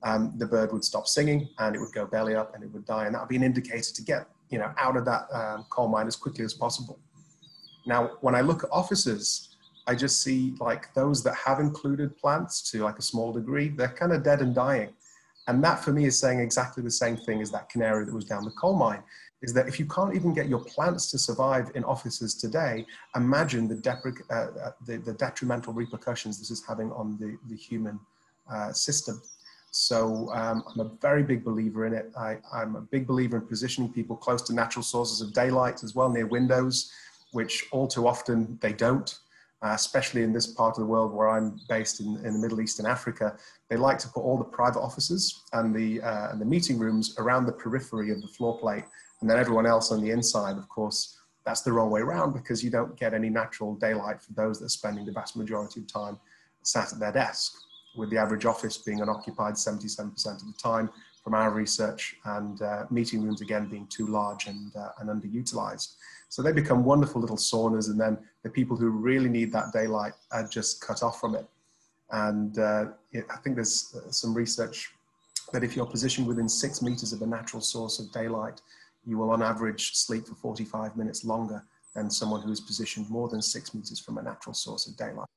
um, 0.04 0.34
the 0.38 0.46
bird 0.46 0.74
would 0.74 0.84
stop 0.84 1.08
singing 1.08 1.48
and 1.60 1.76
it 1.76 1.80
would 1.80 1.94
go 1.94 2.06
belly 2.06 2.36
up 2.36 2.56
and 2.56 2.64
it 2.64 2.72
would 2.74 2.86
die. 2.86 3.06
And 3.06 3.16
that 3.16 3.22
would 3.22 3.30
be 3.30 3.36
an 3.36 3.44
indicator 3.44 3.94
to 3.94 4.02
get 4.02 4.28
you 4.50 4.60
know 4.60 4.72
out 4.78 4.98
of 4.98 5.06
that 5.06 5.28
um, 5.32 5.66
coal 5.70 5.88
mine 5.88 6.08
as 6.08 6.16
quickly 6.16 6.44
as 6.44 6.54
possible. 6.54 7.00
Now, 7.86 8.18
when 8.22 8.36
I 8.36 8.42
look 8.42 8.64
at 8.64 8.70
offices, 8.72 9.56
I 9.88 9.96
just 9.96 10.22
see 10.22 10.56
like 10.60 10.94
those 10.94 11.24
that 11.24 11.36
have 11.36 11.60
included 11.60 12.18
plants 12.18 12.70
to 12.72 12.84
like 12.84 12.98
a 12.98 13.02
small 13.02 13.32
degree, 13.32 13.70
they're 13.70 13.88
kind 13.88 14.12
of 14.12 14.24
dead 14.24 14.42
and 14.42 14.54
dying. 14.54 14.94
And 15.48 15.64
that 15.64 15.84
for 15.84 15.92
me 15.92 16.06
is 16.06 16.20
saying 16.20 16.40
exactly 16.40 16.84
the 16.84 16.92
same 16.92 17.18
thing 17.18 17.42
as 17.42 17.52
that 17.52 17.70
canary 17.70 18.06
that 18.06 18.14
was 18.14 18.26
down 18.26 18.44
the 18.44 18.52
coal 18.52 18.76
mine 18.76 19.02
is 19.42 19.54
that 19.54 19.68
if 19.68 19.80
you 19.80 19.86
can't 19.86 20.16
even 20.16 20.34
get 20.34 20.50
your 20.50 20.60
plants 20.60 21.12
to 21.12 21.18
survive 21.18 21.72
in 21.76 21.84
offices 21.84 22.36
today, 22.36 22.86
imagine 23.16 23.68
the, 23.68 24.22
uh, 24.30 24.34
uh, 24.34 24.72
the, 24.86 24.98
the, 24.98 25.14
detrimental 25.14 25.74
repercussions 25.74 26.40
this 26.40 26.50
is 26.50 26.64
having 26.68 26.92
on 26.92 27.18
the, 27.20 27.38
the 27.48 27.56
human 27.56 28.00
uh, 28.52 28.74
system. 28.74 29.22
So 29.72 30.32
um, 30.34 30.64
I'm 30.68 30.80
a 30.80 30.92
very 31.02 31.22
big 31.22 31.44
believer 31.44 31.86
in 31.86 31.94
it. 31.94 32.12
I, 32.18 32.38
am 32.54 32.76
a 32.76 32.82
big 32.82 33.06
believer 33.06 33.38
in 33.38 33.46
positioning 33.46 33.94
people 33.94 34.16
close 34.16 34.42
to 34.44 34.54
natural 34.54 34.82
sources 34.82 35.22
of 35.22 35.34
daylight 35.34 35.84
as 35.84 35.94
well, 35.94 36.10
near 36.10 36.26
windows, 36.26 36.92
which 37.32 37.66
all 37.72 37.88
too 37.88 38.08
often 38.08 38.58
they 38.62 38.74
don't 38.74 39.20
uh, 39.64 39.72
especially 39.74 40.24
in 40.24 40.32
this 40.32 40.48
part 40.48 40.78
of 40.78 40.80
the 40.80 40.86
world 40.86 41.14
where 41.14 41.30
I'm 41.30 41.60
based 41.68 42.00
in, 42.00 42.18
in 42.26 42.34
the 42.34 42.40
Middle 42.40 42.62
East 42.62 42.80
and 42.80 42.88
Africa, 42.88 43.36
they 43.70 43.76
like 43.76 43.98
to 44.00 44.08
put 44.08 44.22
all 44.22 44.38
the 44.38 44.44
private 44.44 44.80
offices 44.80 45.44
and 45.54 45.76
the, 45.76 46.02
uh, 46.02 46.32
and 46.32 46.40
the 46.40 46.46
meeting 46.46 46.78
rooms 46.78 47.16
around 47.18 47.46
the 47.46 47.52
periphery 47.52 48.12
of 48.12 48.22
the 48.22 48.28
floor 48.28 48.58
plate, 48.60 48.84
and 49.22 49.30
then 49.30 49.38
everyone 49.38 49.66
else 49.66 49.92
on 49.92 50.02
the 50.02 50.12
inside, 50.12 50.58
of 50.58 50.70
course, 50.70 51.18
that's 51.46 51.62
the 51.62 51.72
wrong 51.72 51.90
way 51.90 52.02
around 52.02 52.34
because 52.34 52.64
you 52.64 52.70
don't 52.70 52.96
get 53.00 53.14
any 53.14 53.30
natural 53.30 53.74
daylight 53.76 54.22
for 54.22 54.34
those 54.34 54.60
that 54.60 54.66
are 54.66 54.70
spending 54.70 55.06
the 55.06 55.12
vast 55.14 55.38
majority 55.38 55.80
of 55.80 55.88
time 55.88 56.20
sat 56.62 56.92
at 56.92 57.00
their 57.00 57.14
desk, 57.14 57.54
with 57.96 58.10
the 58.12 58.18
average 58.18 58.46
office 58.46 58.78
being 58.78 59.02
unoccupied 59.02 59.54
77% 59.54 60.12
of 60.28 60.40
the 60.40 60.54
time 60.62 60.90
from 61.24 61.34
our 61.34 61.52
research, 61.52 62.16
and 62.26 62.62
uh, 62.62 62.86
meeting 62.90 63.24
rooms 63.24 63.42
again 63.42 63.68
being 63.68 63.88
too 63.88 64.08
large 64.08 64.48
and, 64.48 64.76
uh, 64.76 64.90
and 65.00 65.10
underutilized. 65.10 65.96
So 66.30 66.42
they 66.42 66.52
become 66.52 66.84
wonderful 66.84 67.22
little 67.22 67.38
saunas, 67.38 67.90
and 67.90 68.00
then 68.00 68.18
the 68.44 68.50
people 68.50 68.76
who 68.76 68.90
really 68.90 69.30
need 69.30 69.52
that 69.54 69.72
daylight 69.72 70.14
are 70.32 70.48
just 70.48 70.82
cut 70.82 71.04
off 71.04 71.20
from 71.20 71.36
it. 71.36 71.48
And 72.12 72.58
uh, 72.60 72.86
I 73.16 73.38
think 73.44 73.56
there's 73.56 73.96
uh, 73.96 74.12
some 74.12 74.34
research 74.34 74.92
that 75.54 75.64
if 75.64 75.76
you're 75.76 75.86
positioned 75.86 76.28
within 76.28 76.50
six 76.50 76.82
meters 76.82 77.14
of 77.14 77.22
a 77.22 77.26
natural 77.26 77.62
source 77.62 78.00
of 78.00 78.12
daylight, 78.12 78.62
you 79.06 79.18
will 79.18 79.32
on 79.32 79.42
average 79.42 79.96
sleep 79.96 80.28
for 80.28 80.36
45 80.36 80.98
minutes 80.98 81.24
longer 81.24 81.64
than 81.96 82.12
someone 82.12 82.42
who 82.42 82.52
is 82.52 82.60
positioned 82.60 83.10
more 83.10 83.30
than 83.30 83.42
six 83.42 83.74
meters 83.74 84.00
from 84.00 84.18
a 84.18 84.22
natural 84.22 84.54
source 84.54 84.88
of 84.88 84.98
daylight. 84.98 85.28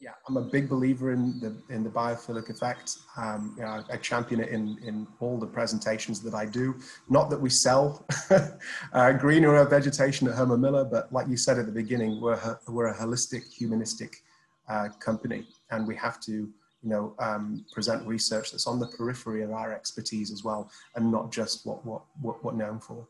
Yeah, 0.00 0.12
I'm 0.26 0.38
a 0.38 0.42
big 0.42 0.66
believer 0.70 1.12
in 1.12 1.38
the 1.40 1.54
in 1.74 1.84
the 1.84 1.90
biophilic 1.90 2.48
effect. 2.48 2.96
Um, 3.18 3.54
you 3.58 3.62
know, 3.62 3.68
I, 3.68 3.92
I, 3.92 3.96
champion 3.98 4.40
it 4.40 4.48
in 4.48 4.78
in 4.82 5.06
all 5.20 5.38
the 5.38 5.46
presentations 5.46 6.22
that 6.22 6.32
I 6.32 6.46
do. 6.46 6.74
Not 7.10 7.28
that 7.28 7.38
we 7.38 7.50
sell 7.50 8.06
uh, 8.30 8.48
or 8.94 9.66
vegetation 9.66 10.26
at 10.26 10.34
Herman 10.34 10.58
Miller, 10.58 10.84
but 10.84 11.12
like 11.12 11.28
you 11.28 11.36
said 11.36 11.58
at 11.58 11.66
the 11.66 11.72
beginning, 11.72 12.18
we're 12.18 12.58
we're 12.66 12.88
a 12.88 12.96
holistic, 12.96 13.52
humanistic 13.52 14.22
uh, 14.70 14.88
company, 15.00 15.46
and 15.70 15.86
we 15.86 15.96
have 15.96 16.18
to 16.20 16.32
you 16.32 16.88
know 16.88 17.14
um, 17.18 17.66
present 17.70 18.06
research 18.06 18.52
that's 18.52 18.66
on 18.66 18.80
the 18.80 18.86
periphery 18.86 19.42
of 19.42 19.50
our 19.52 19.74
expertise 19.74 20.32
as 20.32 20.42
well, 20.42 20.70
and 20.94 21.12
not 21.12 21.30
just 21.30 21.66
what 21.66 21.84
what 21.84 22.02
what, 22.22 22.42
what 22.42 22.56
known 22.56 22.80
for. 22.80 23.06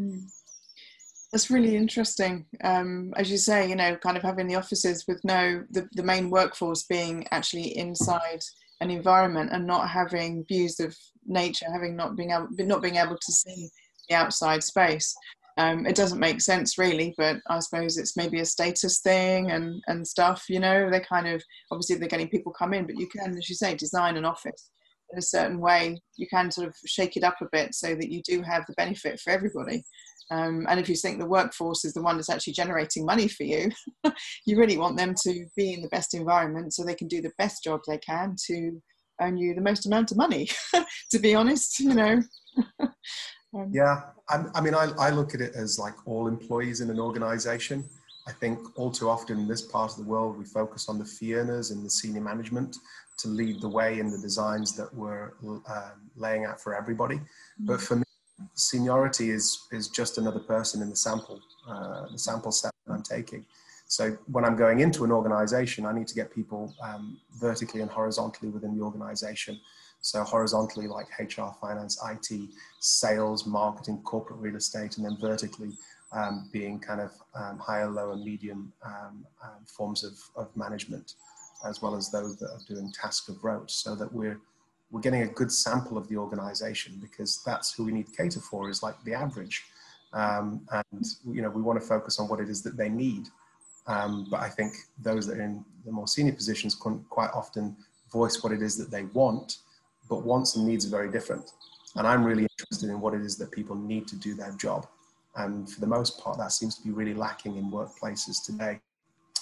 Mm. 0.00 0.22
That's 1.32 1.50
really 1.50 1.76
interesting. 1.76 2.44
Um, 2.62 3.14
as 3.16 3.30
you 3.30 3.38
say, 3.38 3.66
you 3.66 3.74
know, 3.74 3.96
kind 3.96 4.18
of 4.18 4.22
having 4.22 4.46
the 4.46 4.56
offices 4.56 5.06
with 5.08 5.24
no, 5.24 5.64
the, 5.70 5.88
the 5.92 6.02
main 6.02 6.28
workforce 6.28 6.82
being 6.82 7.26
actually 7.30 7.76
inside 7.78 8.42
an 8.82 8.90
environment 8.90 9.50
and 9.50 9.66
not 9.66 9.88
having 9.88 10.44
views 10.44 10.78
of 10.78 10.94
nature, 11.26 11.72
having 11.72 11.96
not 11.96 12.16
being 12.16 12.32
able, 12.32 12.48
not 12.50 12.82
being 12.82 12.96
able 12.96 13.16
to 13.16 13.32
see 13.32 13.70
the 14.10 14.14
outside 14.14 14.62
space. 14.62 15.14
Um, 15.56 15.86
it 15.86 15.96
doesn't 15.96 16.18
make 16.20 16.42
sense 16.42 16.76
really, 16.76 17.14
but 17.16 17.36
I 17.48 17.60
suppose 17.60 17.96
it's 17.96 18.16
maybe 18.16 18.40
a 18.40 18.44
status 18.44 19.00
thing 19.00 19.52
and, 19.52 19.82
and 19.86 20.06
stuff, 20.06 20.44
you 20.50 20.60
know, 20.60 20.90
they 20.90 21.00
kind 21.00 21.28
of, 21.28 21.42
obviously 21.70 21.96
they're 21.96 22.08
getting 22.08 22.28
people 22.28 22.52
come 22.52 22.74
in, 22.74 22.84
but 22.86 22.98
you 22.98 23.06
can, 23.06 23.36
as 23.38 23.48
you 23.48 23.54
say, 23.54 23.74
design 23.74 24.16
an 24.18 24.24
office 24.26 24.70
in 25.12 25.18
a 25.18 25.22
certain 25.22 25.60
way. 25.60 26.00
You 26.16 26.26
can 26.26 26.50
sort 26.50 26.68
of 26.68 26.74
shake 26.86 27.16
it 27.16 27.24
up 27.24 27.36
a 27.40 27.46
bit 27.52 27.74
so 27.74 27.94
that 27.94 28.10
you 28.10 28.22
do 28.22 28.42
have 28.42 28.64
the 28.66 28.74
benefit 28.74 29.20
for 29.20 29.30
everybody. 29.30 29.84
Um, 30.30 30.66
and 30.68 30.80
if 30.80 30.88
you 30.88 30.96
think 30.96 31.18
the 31.18 31.26
workforce 31.26 31.84
is 31.84 31.92
the 31.92 32.02
one 32.02 32.16
that's 32.16 32.30
actually 32.30 32.54
generating 32.54 33.04
money 33.04 33.28
for 33.28 33.44
you, 33.44 33.70
you 34.46 34.58
really 34.58 34.78
want 34.78 34.96
them 34.96 35.14
to 35.24 35.46
be 35.56 35.74
in 35.74 35.82
the 35.82 35.88
best 35.88 36.14
environment 36.14 36.72
so 36.72 36.84
they 36.84 36.94
can 36.94 37.08
do 37.08 37.20
the 37.20 37.32
best 37.38 37.62
job 37.62 37.80
they 37.86 37.98
can 37.98 38.34
to 38.46 38.80
earn 39.20 39.36
you 39.36 39.54
the 39.54 39.60
most 39.60 39.86
amount 39.86 40.10
of 40.10 40.16
money, 40.16 40.48
to 41.10 41.18
be 41.18 41.34
honest, 41.34 41.78
you 41.80 41.94
know. 41.94 42.22
um, 42.80 43.70
yeah, 43.70 44.00
I, 44.30 44.44
I 44.54 44.60
mean, 44.60 44.74
I, 44.74 44.90
I 44.98 45.10
look 45.10 45.34
at 45.34 45.40
it 45.40 45.54
as 45.54 45.78
like 45.78 45.94
all 46.06 46.28
employees 46.28 46.80
in 46.80 46.88
an 46.88 46.98
organization. 46.98 47.84
I 48.26 48.32
think 48.32 48.58
all 48.78 48.90
too 48.90 49.10
often 49.10 49.38
in 49.38 49.48
this 49.48 49.62
part 49.62 49.90
of 49.90 49.98
the 49.98 50.04
world, 50.04 50.38
we 50.38 50.44
focus 50.44 50.88
on 50.88 50.98
the 50.98 51.04
fee 51.04 51.34
earners 51.34 51.72
and 51.72 51.84
the 51.84 51.90
senior 51.90 52.20
management 52.20 52.76
to 53.22 53.28
lead 53.28 53.60
the 53.60 53.68
way 53.68 53.98
in 53.98 54.10
the 54.10 54.18
designs 54.18 54.76
that 54.76 54.92
we're 54.94 55.32
uh, 55.68 55.90
laying 56.16 56.44
out 56.44 56.60
for 56.60 56.74
everybody. 56.74 57.16
Mm-hmm. 57.16 57.66
But 57.66 57.80
for 57.80 57.96
me, 57.96 58.04
seniority 58.54 59.30
is 59.30 59.66
is 59.72 59.88
just 59.88 60.18
another 60.18 60.40
person 60.40 60.82
in 60.82 60.90
the 60.90 60.96
sample 60.96 61.40
uh, 61.68 62.06
the 62.10 62.18
sample 62.18 62.52
set 62.52 62.72
that 62.86 62.92
I'm 62.92 63.02
taking. 63.02 63.44
So 63.86 64.16
when 64.26 64.44
I'm 64.44 64.56
going 64.56 64.80
into 64.80 65.04
an 65.04 65.12
organization, 65.12 65.84
I 65.84 65.92
need 65.92 66.08
to 66.08 66.14
get 66.14 66.34
people 66.34 66.74
um, 66.82 67.20
vertically 67.38 67.82
and 67.82 67.90
horizontally 67.90 68.50
within 68.50 68.74
the 68.76 68.82
organization. 68.82 69.60
So 70.00 70.24
horizontally, 70.24 70.88
like 70.88 71.06
HR, 71.18 71.50
finance, 71.60 72.02
IT, 72.10 72.48
sales, 72.80 73.46
marketing, 73.46 74.00
corporate 74.02 74.40
real 74.40 74.56
estate, 74.56 74.96
and 74.96 75.04
then 75.04 75.18
vertically 75.20 75.72
um, 76.12 76.48
being 76.52 76.80
kind 76.80 77.00
of 77.00 77.12
um, 77.34 77.58
higher, 77.58 77.88
lower, 77.88 78.16
medium 78.16 78.72
um, 78.84 79.26
um, 79.44 79.64
forms 79.66 80.04
of, 80.04 80.18
of 80.36 80.54
management, 80.56 81.14
as 81.68 81.82
well 81.82 81.94
as 81.94 82.10
those 82.10 82.36
that 82.38 82.50
are 82.50 82.60
doing 82.68 82.92
task 82.92 83.28
of 83.28 83.42
rote, 83.44 83.70
so 83.70 83.94
that 83.94 84.12
we're 84.12 84.40
we're 84.90 85.00
getting 85.00 85.22
a 85.22 85.26
good 85.26 85.50
sample 85.50 85.96
of 85.96 86.06
the 86.08 86.16
organization 86.16 86.98
because 87.00 87.42
that's 87.44 87.72
who 87.72 87.84
we 87.84 87.92
need 87.92 88.06
to 88.08 88.12
cater 88.12 88.40
for 88.40 88.68
is 88.68 88.82
like 88.82 89.02
the 89.04 89.14
average. 89.14 89.64
Um, 90.12 90.60
and, 90.70 91.06
you 91.24 91.40
know, 91.40 91.48
we 91.48 91.62
want 91.62 91.80
to 91.80 91.86
focus 91.86 92.20
on 92.20 92.28
what 92.28 92.40
it 92.40 92.50
is 92.50 92.62
that 92.62 92.76
they 92.76 92.90
need. 92.90 93.28
Um, 93.86 94.26
but 94.30 94.40
I 94.40 94.50
think 94.50 94.74
those 95.00 95.26
that 95.26 95.38
are 95.38 95.42
in 95.42 95.64
the 95.86 95.92
more 95.92 96.06
senior 96.06 96.34
positions 96.34 96.74
can 96.74 97.04
quite 97.08 97.30
often 97.34 97.74
voice 98.12 98.42
what 98.42 98.52
it 98.52 98.60
is 98.60 98.76
that 98.76 98.90
they 98.90 99.04
want, 99.04 99.58
but 100.10 100.22
wants 100.22 100.56
and 100.56 100.66
needs 100.66 100.86
are 100.86 100.90
very 100.90 101.10
different. 101.10 101.50
And 101.96 102.06
I'm 102.06 102.22
really 102.22 102.46
interested 102.58 102.90
in 102.90 103.00
what 103.00 103.14
it 103.14 103.22
is 103.22 103.36
that 103.38 103.50
people 103.50 103.74
need 103.74 104.06
to 104.08 104.16
do 104.16 104.34
their 104.34 104.52
job. 104.52 104.86
And 105.36 105.68
for 105.70 105.80
the 105.80 105.86
most 105.86 106.20
part, 106.20 106.36
that 106.36 106.52
seems 106.52 106.76
to 106.76 106.84
be 106.84 106.90
really 106.90 107.14
lacking 107.14 107.56
in 107.56 107.70
workplaces 107.70 108.44
today, 108.44 108.80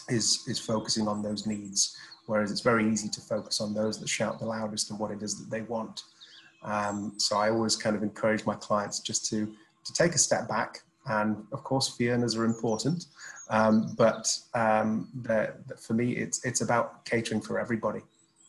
is, 0.09 0.45
is 0.49 0.59
focusing 0.59 1.09
on 1.09 1.23
those 1.23 1.47
needs 1.47 1.97
whereas 2.30 2.52
it's 2.52 2.61
very 2.61 2.90
easy 2.90 3.09
to 3.09 3.21
focus 3.21 3.61
on 3.61 3.75
those 3.75 3.99
that 3.99 4.09
shout 4.09 4.38
the 4.38 4.45
loudest 4.45 4.90
and 4.90 4.99
what 5.00 5.11
it 5.11 5.21
is 5.21 5.37
that 5.37 5.50
they 5.50 5.62
want. 5.62 6.04
Um, 6.62 7.14
so 7.16 7.37
I 7.37 7.50
always 7.50 7.75
kind 7.75 7.97
of 7.97 8.04
encourage 8.04 8.47
my 8.47 8.54
clients 8.54 9.00
just 9.00 9.28
to, 9.30 9.52
to 9.85 9.92
take 9.92 10.14
a 10.14 10.19
step 10.19 10.49
back. 10.49 10.83
And 11.07 11.45
of 11.50 11.64
course, 11.64 11.88
fee 11.88 12.11
earners 12.11 12.37
are 12.37 12.45
important, 12.45 13.07
um, 13.49 13.95
but 13.97 14.28
um, 14.54 15.09
for 15.76 15.95
me, 15.95 16.12
it's, 16.12 16.45
it's 16.45 16.61
about 16.61 17.04
catering 17.04 17.40
for 17.40 17.59
everybody. 17.59 18.02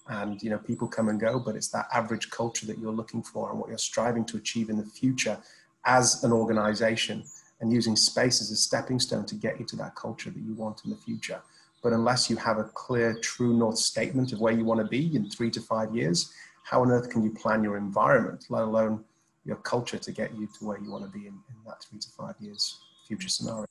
And 0.10 0.40
you 0.44 0.52
know, 0.52 0.60
people 0.60 0.88
come 0.88 1.10
and 1.10 1.20
go, 1.20 1.40
but 1.40 1.56
it's 1.56 1.70
that 1.70 1.88
average 1.92 2.30
culture 2.30 2.68
that 2.68 2.78
you're 2.78 2.92
looking 2.92 3.24
for 3.24 3.50
and 3.50 3.60
what 3.60 3.70
you're 3.70 3.80
striving 3.80 4.26
to 4.26 4.38
achieve 4.38 4.70
in 4.70 4.78
the 4.78 4.86
future 4.86 5.40
as 5.86 6.24
an 6.24 6.32
organization 6.32 7.24
and 7.62 7.72
using 7.72 7.96
space 7.96 8.42
as 8.42 8.52
a 8.52 8.56
stepping 8.56 9.00
stone 9.00 9.26
to 9.28 9.36
get 9.36 9.60
you 9.60 9.66
to 9.68 9.76
that 9.78 9.96
culture 9.96 10.30
that 10.32 10.42
you 10.42 10.54
want 10.56 10.84
in 10.84 10.90
the 10.90 10.98
future. 10.98 11.42
But 11.84 11.94
unless 11.94 12.30
you 12.30 12.36
have 12.38 12.58
a 12.58 12.66
clear, 12.66 13.14
true 13.22 13.54
north 13.54 13.78
statement 13.78 14.34
of 14.34 14.40
where 14.40 14.54
you 14.54 14.66
want 14.66 14.80
to 14.82 14.88
be 14.88 15.16
in 15.16 15.30
three 15.30 15.50
to 15.52 15.62
five 15.62 15.96
years, 15.96 16.34
how 16.64 16.82
on 16.82 16.92
earth 16.92 17.10
can 17.10 17.24
you 17.24 17.32
plan 17.32 17.64
your 17.64 17.78
environment, 17.78 18.46
let 18.50 18.64
alone 18.64 19.04
your 19.46 19.58
culture 19.58 19.98
to 19.98 20.12
get 20.12 20.36
you 20.36 20.48
to 20.60 20.66
where 20.66 20.80
you 20.80 20.92
want 20.92 21.04
to 21.04 21.10
be 21.10 21.28
in, 21.28 21.34
in 21.34 21.56
that 21.66 21.84
three 21.84 22.00
to 22.00 22.10
five 22.10 22.36
years 22.40 22.80
future 23.08 23.30
scenario? 23.30 23.66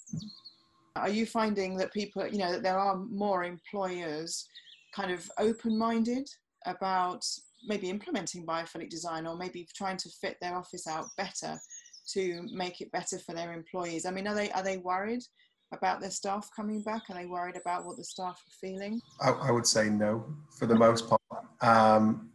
Are 0.97 1.09
you 1.09 1.25
finding 1.25 1.77
that 1.77 1.93
people, 1.93 2.27
you 2.27 2.39
know, 2.39 2.53
that 2.53 2.63
there 2.63 2.79
are 2.79 2.97
more 2.97 3.45
employers 3.45 4.49
kind 4.93 5.13
of 5.13 5.31
open 5.39 5.79
minded 5.79 6.29
about 6.67 7.25
maybe 7.67 7.89
implementing 7.89 8.45
biophilic 8.45 8.91
design 8.91 9.27
or 9.27 9.37
maybe 9.37 9.67
trying 9.75 9.97
to 9.99 10.09
fit 10.09 10.37
their 10.41 10.57
office 10.57 10.87
out 10.87 11.07
better 11.17 11.59
to 12.15 12.47
make 12.53 12.81
it 12.81 12.91
better 12.93 13.19
for 13.19 13.35
their 13.35 13.53
employees? 13.53 14.07
I 14.07 14.11
mean, 14.11 14.27
are 14.27 14.35
they, 14.35 14.51
are 14.53 14.63
they 14.63 14.79
worried 14.79 15.23
about 15.73 16.01
their 16.01 16.11
staff 16.11 16.49
coming 16.55 16.83
back? 16.83 17.03
Are 17.09 17.15
they 17.15 17.27
worried 17.27 17.57
about 17.57 17.85
what 17.85 17.97
the 17.97 18.05
staff 18.05 18.43
are 18.47 18.59
feeling? 18.61 19.01
I, 19.21 19.31
I 19.31 19.51
would 19.51 19.67
say 19.67 19.89
no, 19.89 20.25
for 20.59 20.67
the 20.67 20.75
most 20.75 21.09
part. 21.09 21.21
Um, 21.61 22.31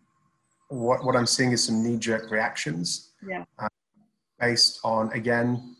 what, 0.69 1.03
what 1.03 1.15
I'm 1.15 1.25
seeing 1.25 1.51
is 1.51 1.63
some 1.63 1.83
knee 1.83 1.97
jerk 1.97 2.31
reactions. 2.31 3.11
Yeah. 3.27 3.43
Uh, 3.59 3.67
based 4.39 4.79
on, 4.83 5.11
again, 5.13 5.75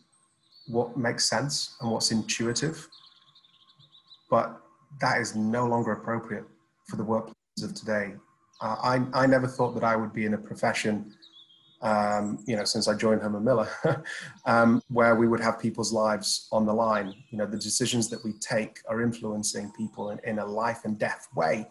what 0.68 0.98
makes 0.98 1.26
sense 1.26 1.76
and 1.82 1.92
what's 1.92 2.12
intuitive. 2.12 2.88
But 4.30 4.60
that 5.02 5.20
is 5.20 5.36
no 5.36 5.66
longer 5.66 5.92
appropriate 5.92 6.46
for 6.90 6.96
the 6.98 7.04
workplaces 7.04 7.64
of 7.64 7.74
today. 7.74 8.16
Uh, 8.62 8.76
I, 8.82 9.24
I 9.24 9.28
never 9.28 9.48
thought 9.48 9.74
that 9.76 9.84
I 9.84 9.96
would 9.96 10.14
be 10.14 10.26
in 10.26 10.34
a 10.34 10.38
profession 10.38 11.14
um, 11.86 12.40
you 12.48 12.56
know, 12.56 12.64
since 12.64 12.88
I 12.88 12.96
joined 12.96 13.22
Herman 13.22 13.44
Miller, 13.44 13.70
um, 14.46 14.82
where 14.90 15.16
we 15.16 15.28
would 15.28 15.40
have 15.40 15.60
people's 15.60 15.94
lives 15.94 16.48
on 16.52 16.66
the 16.66 16.74
line. 16.74 17.14
You 17.30 17.38
know, 17.38 17.46
the 17.46 17.60
decisions 17.60 18.10
that 18.10 18.26
we 18.26 18.34
take 18.40 18.80
are 18.90 19.04
influencing 19.04 19.72
people 19.78 20.10
in, 20.10 20.20
in 20.24 20.40
a 20.40 20.46
life 20.46 20.82
and 20.86 20.98
death 20.98 21.28
way. 21.36 21.68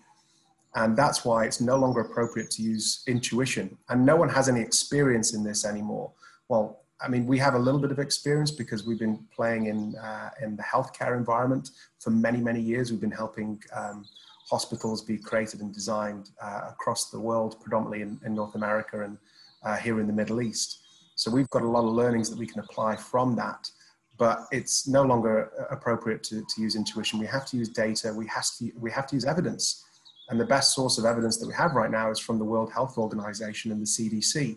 And 0.76 0.97
that's 0.97 1.25
why 1.25 1.47
it's 1.47 1.61
no 1.61 1.76
longer 1.76 2.00
appropriate 2.00 2.50
to 2.52 2.62
use 2.62 3.02
intuition. 3.09 3.76
And 3.88 4.06
no 4.06 4.14
one 4.14 4.28
has 4.28 4.49
any 4.49 4.61
experience 4.61 5.35
in 5.35 5.42
this 5.42 5.64
anymore. 5.64 6.12
Well, 6.49 6.85
I 7.00 7.09
mean, 7.09 7.26
we 7.26 7.38
have 7.38 7.54
a 7.54 7.59
little 7.59 7.80
bit 7.80 7.90
of 7.90 7.99
experience 7.99 8.52
because 8.52 8.87
we've 8.87 9.00
been 9.00 9.25
playing 9.35 9.66
in, 9.66 9.97
uh, 9.97 10.30
in 10.40 10.54
the 10.54 10.62
healthcare 10.62 11.16
environment 11.16 11.71
for 11.99 12.11
many, 12.11 12.38
many 12.38 12.61
years. 12.61 12.92
We've 12.92 13.00
been 13.00 13.11
helping 13.11 13.61
um, 13.75 14.04
hospitals 14.49 15.02
be 15.02 15.18
created 15.18 15.61
and 15.61 15.75
designed 15.75 16.30
uh, 16.40 16.68
across 16.68 17.11
the 17.11 17.18
world, 17.18 17.56
predominantly 17.61 18.02
in, 18.02 18.21
in 18.25 18.35
North 18.35 18.54
America 18.54 19.02
and 19.02 19.18
uh, 19.64 19.76
here 19.76 20.00
in 20.00 20.06
the 20.06 20.12
Middle 20.12 20.42
East. 20.42 20.80
So 21.16 21.30
we've 21.30 21.50
got 21.50 21.62
a 21.62 21.68
lot 21.68 21.85
of 21.85 21.92
learnings 21.92 22.28
that 22.30 22.38
we 22.38 22.47
can 22.47 22.61
apply 22.61 22.97
from 22.97 23.37
that, 23.37 23.68
but 24.18 24.47
it's 24.50 24.88
no 24.88 25.02
longer 25.02 25.50
appropriate 25.71 26.23
to, 26.25 26.44
to 26.49 26.61
use 26.61 26.76
intuition. 26.76 27.18
We 27.18 27.26
have 27.26 27.47
to 27.47 27.56
use 27.56 27.68
data, 27.68 28.12
we 28.12 28.26
have 28.26 28.47
to, 28.59 28.71
we 28.78 28.90
have 28.90 29.06
to 29.09 29.16
use 29.16 29.25
evidence. 29.25 29.85
And 30.30 30.40
the 30.40 30.47
best 30.47 30.75
source 30.75 30.99
of 30.99 31.04
evidence 31.04 31.37
that 31.38 31.47
we 31.47 31.54
have 31.54 31.75
right 31.75 31.90
now 31.90 32.11
is 32.11 32.18
from 32.18 32.38
the 32.38 32.44
World 32.44 32.73
Health 32.73 32.97
Organization 32.97 33.71
and 33.73 33.80
the 33.80 33.87
CDC. 33.87 34.56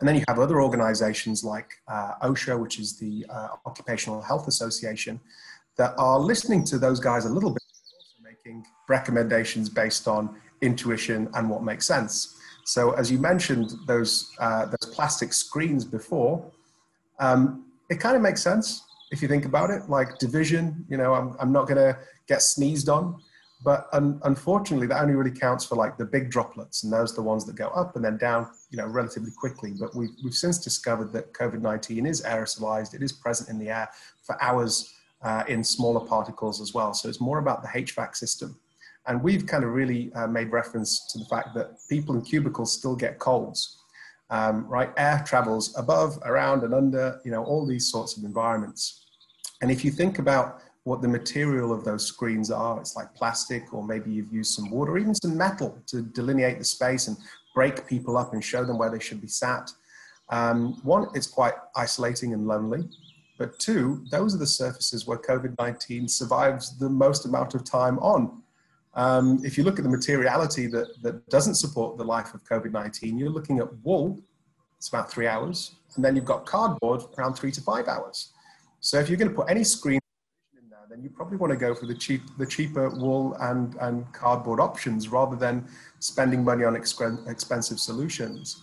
And 0.00 0.08
then 0.08 0.16
you 0.16 0.24
have 0.28 0.38
other 0.38 0.60
organizations 0.60 1.44
like 1.44 1.70
uh, 1.88 2.14
OSHA, 2.22 2.58
which 2.58 2.78
is 2.78 2.98
the 2.98 3.24
uh, 3.30 3.48
Occupational 3.66 4.20
Health 4.20 4.48
Association, 4.48 5.20
that 5.76 5.94
are 5.98 6.18
listening 6.18 6.64
to 6.64 6.78
those 6.78 7.00
guys 7.00 7.24
a 7.24 7.28
little 7.28 7.50
bit, 7.50 7.62
also 7.96 8.22
making 8.22 8.64
recommendations 8.88 9.68
based 9.68 10.06
on 10.06 10.36
intuition 10.60 11.28
and 11.34 11.50
what 11.50 11.62
makes 11.62 11.86
sense. 11.86 12.33
So 12.64 12.92
as 12.92 13.10
you 13.10 13.18
mentioned, 13.18 13.72
those, 13.86 14.34
uh, 14.38 14.66
those 14.66 14.94
plastic 14.94 15.32
screens 15.32 15.84
before, 15.84 16.50
um, 17.20 17.66
it 17.90 18.00
kind 18.00 18.16
of 18.16 18.22
makes 18.22 18.42
sense 18.42 18.84
if 19.14 19.22
you 19.22 19.28
think 19.28 19.44
about 19.44 19.70
it, 19.70 19.88
like 19.88 20.18
division, 20.18 20.84
you 20.88 20.96
know, 20.96 21.14
I'm, 21.14 21.36
I'm 21.38 21.52
not 21.52 21.68
gonna 21.68 21.96
get 22.26 22.42
sneezed 22.42 22.88
on, 22.88 23.22
but 23.62 23.86
un 23.92 24.20
unfortunately 24.24 24.86
that 24.88 25.00
only 25.00 25.14
really 25.14 25.30
counts 25.30 25.64
for 25.64 25.76
like 25.76 25.96
the 25.96 26.04
big 26.04 26.30
droplets 26.30 26.82
and 26.82 26.92
those 26.92 27.12
are 27.12 27.16
the 27.16 27.22
ones 27.22 27.44
that 27.46 27.54
go 27.54 27.68
up 27.68 27.94
and 27.96 28.04
then 28.04 28.16
down, 28.16 28.50
you 28.70 28.78
know, 28.78 28.86
relatively 28.86 29.30
quickly. 29.30 29.72
But 29.78 29.94
we've, 29.94 30.10
we've 30.24 30.34
since 30.34 30.58
discovered 30.58 31.12
that 31.12 31.32
COVID-19 31.32 32.08
is 32.08 32.22
aerosolized, 32.22 32.94
it 32.94 33.02
is 33.02 33.12
present 33.12 33.48
in 33.48 33.58
the 33.58 33.70
air 33.70 33.88
for 34.22 34.42
hours 34.42 34.94
uh, 35.22 35.44
in 35.48 35.62
smaller 35.62 36.04
particles 36.06 36.60
as 36.60 36.74
well. 36.74 36.92
So 36.92 37.08
it's 37.08 37.20
more 37.20 37.38
about 37.38 37.62
the 37.62 37.68
HVAC 37.68 38.16
system 38.16 38.58
And 39.06 39.22
we've 39.22 39.46
kind 39.46 39.64
of 39.64 39.70
really 39.70 40.12
uh, 40.14 40.26
made 40.26 40.50
reference 40.50 41.12
to 41.12 41.18
the 41.18 41.26
fact 41.26 41.54
that 41.54 41.76
people 41.88 42.14
in 42.14 42.22
cubicles 42.22 42.72
still 42.72 42.96
get 42.96 43.18
colds, 43.18 43.78
um, 44.30 44.66
right? 44.66 44.90
Air 44.96 45.22
travels 45.26 45.76
above, 45.76 46.18
around, 46.24 46.62
and 46.62 46.72
under, 46.72 47.20
you 47.24 47.30
know, 47.30 47.44
all 47.44 47.66
these 47.66 47.90
sorts 47.90 48.16
of 48.16 48.24
environments. 48.24 49.04
And 49.60 49.70
if 49.70 49.84
you 49.84 49.90
think 49.90 50.18
about 50.18 50.62
what 50.84 51.02
the 51.02 51.08
material 51.08 51.72
of 51.72 51.84
those 51.84 52.06
screens 52.06 52.50
are, 52.50 52.80
it's 52.80 52.96
like 52.96 53.14
plastic, 53.14 53.72
or 53.72 53.82
maybe 53.82 54.10
you've 54.10 54.32
used 54.32 54.54
some 54.54 54.70
wood 54.70 54.88
or 54.88 54.98
even 54.98 55.14
some 55.14 55.36
metal 55.36 55.78
to 55.86 56.02
delineate 56.02 56.58
the 56.58 56.64
space 56.64 57.08
and 57.08 57.16
break 57.54 57.86
people 57.86 58.16
up 58.16 58.32
and 58.32 58.44
show 58.44 58.64
them 58.64 58.78
where 58.78 58.90
they 58.90 58.98
should 58.98 59.20
be 59.20 59.28
sat. 59.28 59.70
Um, 60.30 60.80
one, 60.82 61.08
it's 61.14 61.26
quite 61.26 61.54
isolating 61.76 62.32
and 62.32 62.46
lonely. 62.46 62.88
But 63.38 63.58
two, 63.58 64.04
those 64.10 64.34
are 64.34 64.38
the 64.38 64.46
surfaces 64.46 65.06
where 65.06 65.18
COVID 65.18 65.56
19 65.58 66.08
survives 66.08 66.78
the 66.78 66.88
most 66.88 67.24
amount 67.24 67.54
of 67.54 67.64
time 67.64 67.98
on. 67.98 68.42
Um, 68.96 69.40
if 69.44 69.58
you 69.58 69.64
look 69.64 69.78
at 69.78 69.84
the 69.84 69.90
materiality 69.90 70.66
that, 70.68 71.02
that 71.02 71.28
doesn't 71.28 71.56
support 71.56 71.98
the 71.98 72.04
life 72.04 72.32
of 72.34 72.44
COVID 72.44 72.70
19, 72.70 73.18
you're 73.18 73.30
looking 73.30 73.58
at 73.58 73.68
wool, 73.84 74.20
it's 74.78 74.88
about 74.88 75.10
three 75.10 75.26
hours, 75.26 75.76
and 75.96 76.04
then 76.04 76.14
you've 76.14 76.24
got 76.24 76.46
cardboard 76.46 77.02
around 77.18 77.34
three 77.34 77.50
to 77.50 77.60
five 77.60 77.88
hours. 77.88 78.32
So 78.80 78.98
if 78.98 79.08
you're 79.08 79.18
going 79.18 79.30
to 79.30 79.34
put 79.34 79.50
any 79.50 79.64
screen 79.64 79.98
in 80.52 80.70
there, 80.70 80.80
then 80.88 81.02
you 81.02 81.10
probably 81.10 81.38
want 81.38 81.52
to 81.52 81.56
go 81.56 81.74
for 81.74 81.86
the 81.86 81.94
cheap, 81.94 82.22
the 82.38 82.46
cheaper 82.46 82.90
wool 82.90 83.34
and, 83.40 83.74
and 83.80 84.12
cardboard 84.12 84.60
options 84.60 85.08
rather 85.08 85.36
than 85.36 85.66
spending 86.00 86.44
money 86.44 86.64
on 86.64 86.76
expensive 86.76 87.80
solutions. 87.80 88.60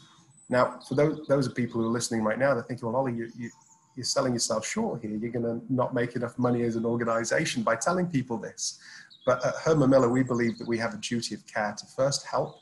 Now, 0.47 0.79
for 0.87 0.95
those, 0.95 1.25
those 1.27 1.47
are 1.47 1.51
people 1.51 1.81
who 1.81 1.87
are 1.87 1.91
listening 1.91 2.23
right 2.23 2.37
now, 2.37 2.53
they're 2.53 2.63
thinking, 2.63 2.87
well, 2.87 2.97
Ollie, 2.97 3.13
you, 3.13 3.31
you, 3.37 3.49
you're 3.95 4.03
selling 4.03 4.33
yourself 4.33 4.65
short 4.65 5.01
here. 5.01 5.11
You're 5.11 5.31
going 5.31 5.45
to 5.45 5.61
not 5.73 5.93
make 5.93 6.15
enough 6.15 6.37
money 6.37 6.63
as 6.63 6.75
an 6.75 6.85
organization 6.85 7.63
by 7.63 7.75
telling 7.75 8.07
people 8.07 8.37
this. 8.37 8.79
But 9.25 9.45
at 9.45 9.55
Herman 9.63 9.89
Miller, 9.89 10.09
we 10.09 10.23
believe 10.23 10.57
that 10.57 10.67
we 10.67 10.77
have 10.77 10.93
a 10.93 10.97
duty 10.97 11.35
of 11.35 11.45
care 11.45 11.75
to 11.77 11.85
first 11.95 12.25
help, 12.25 12.55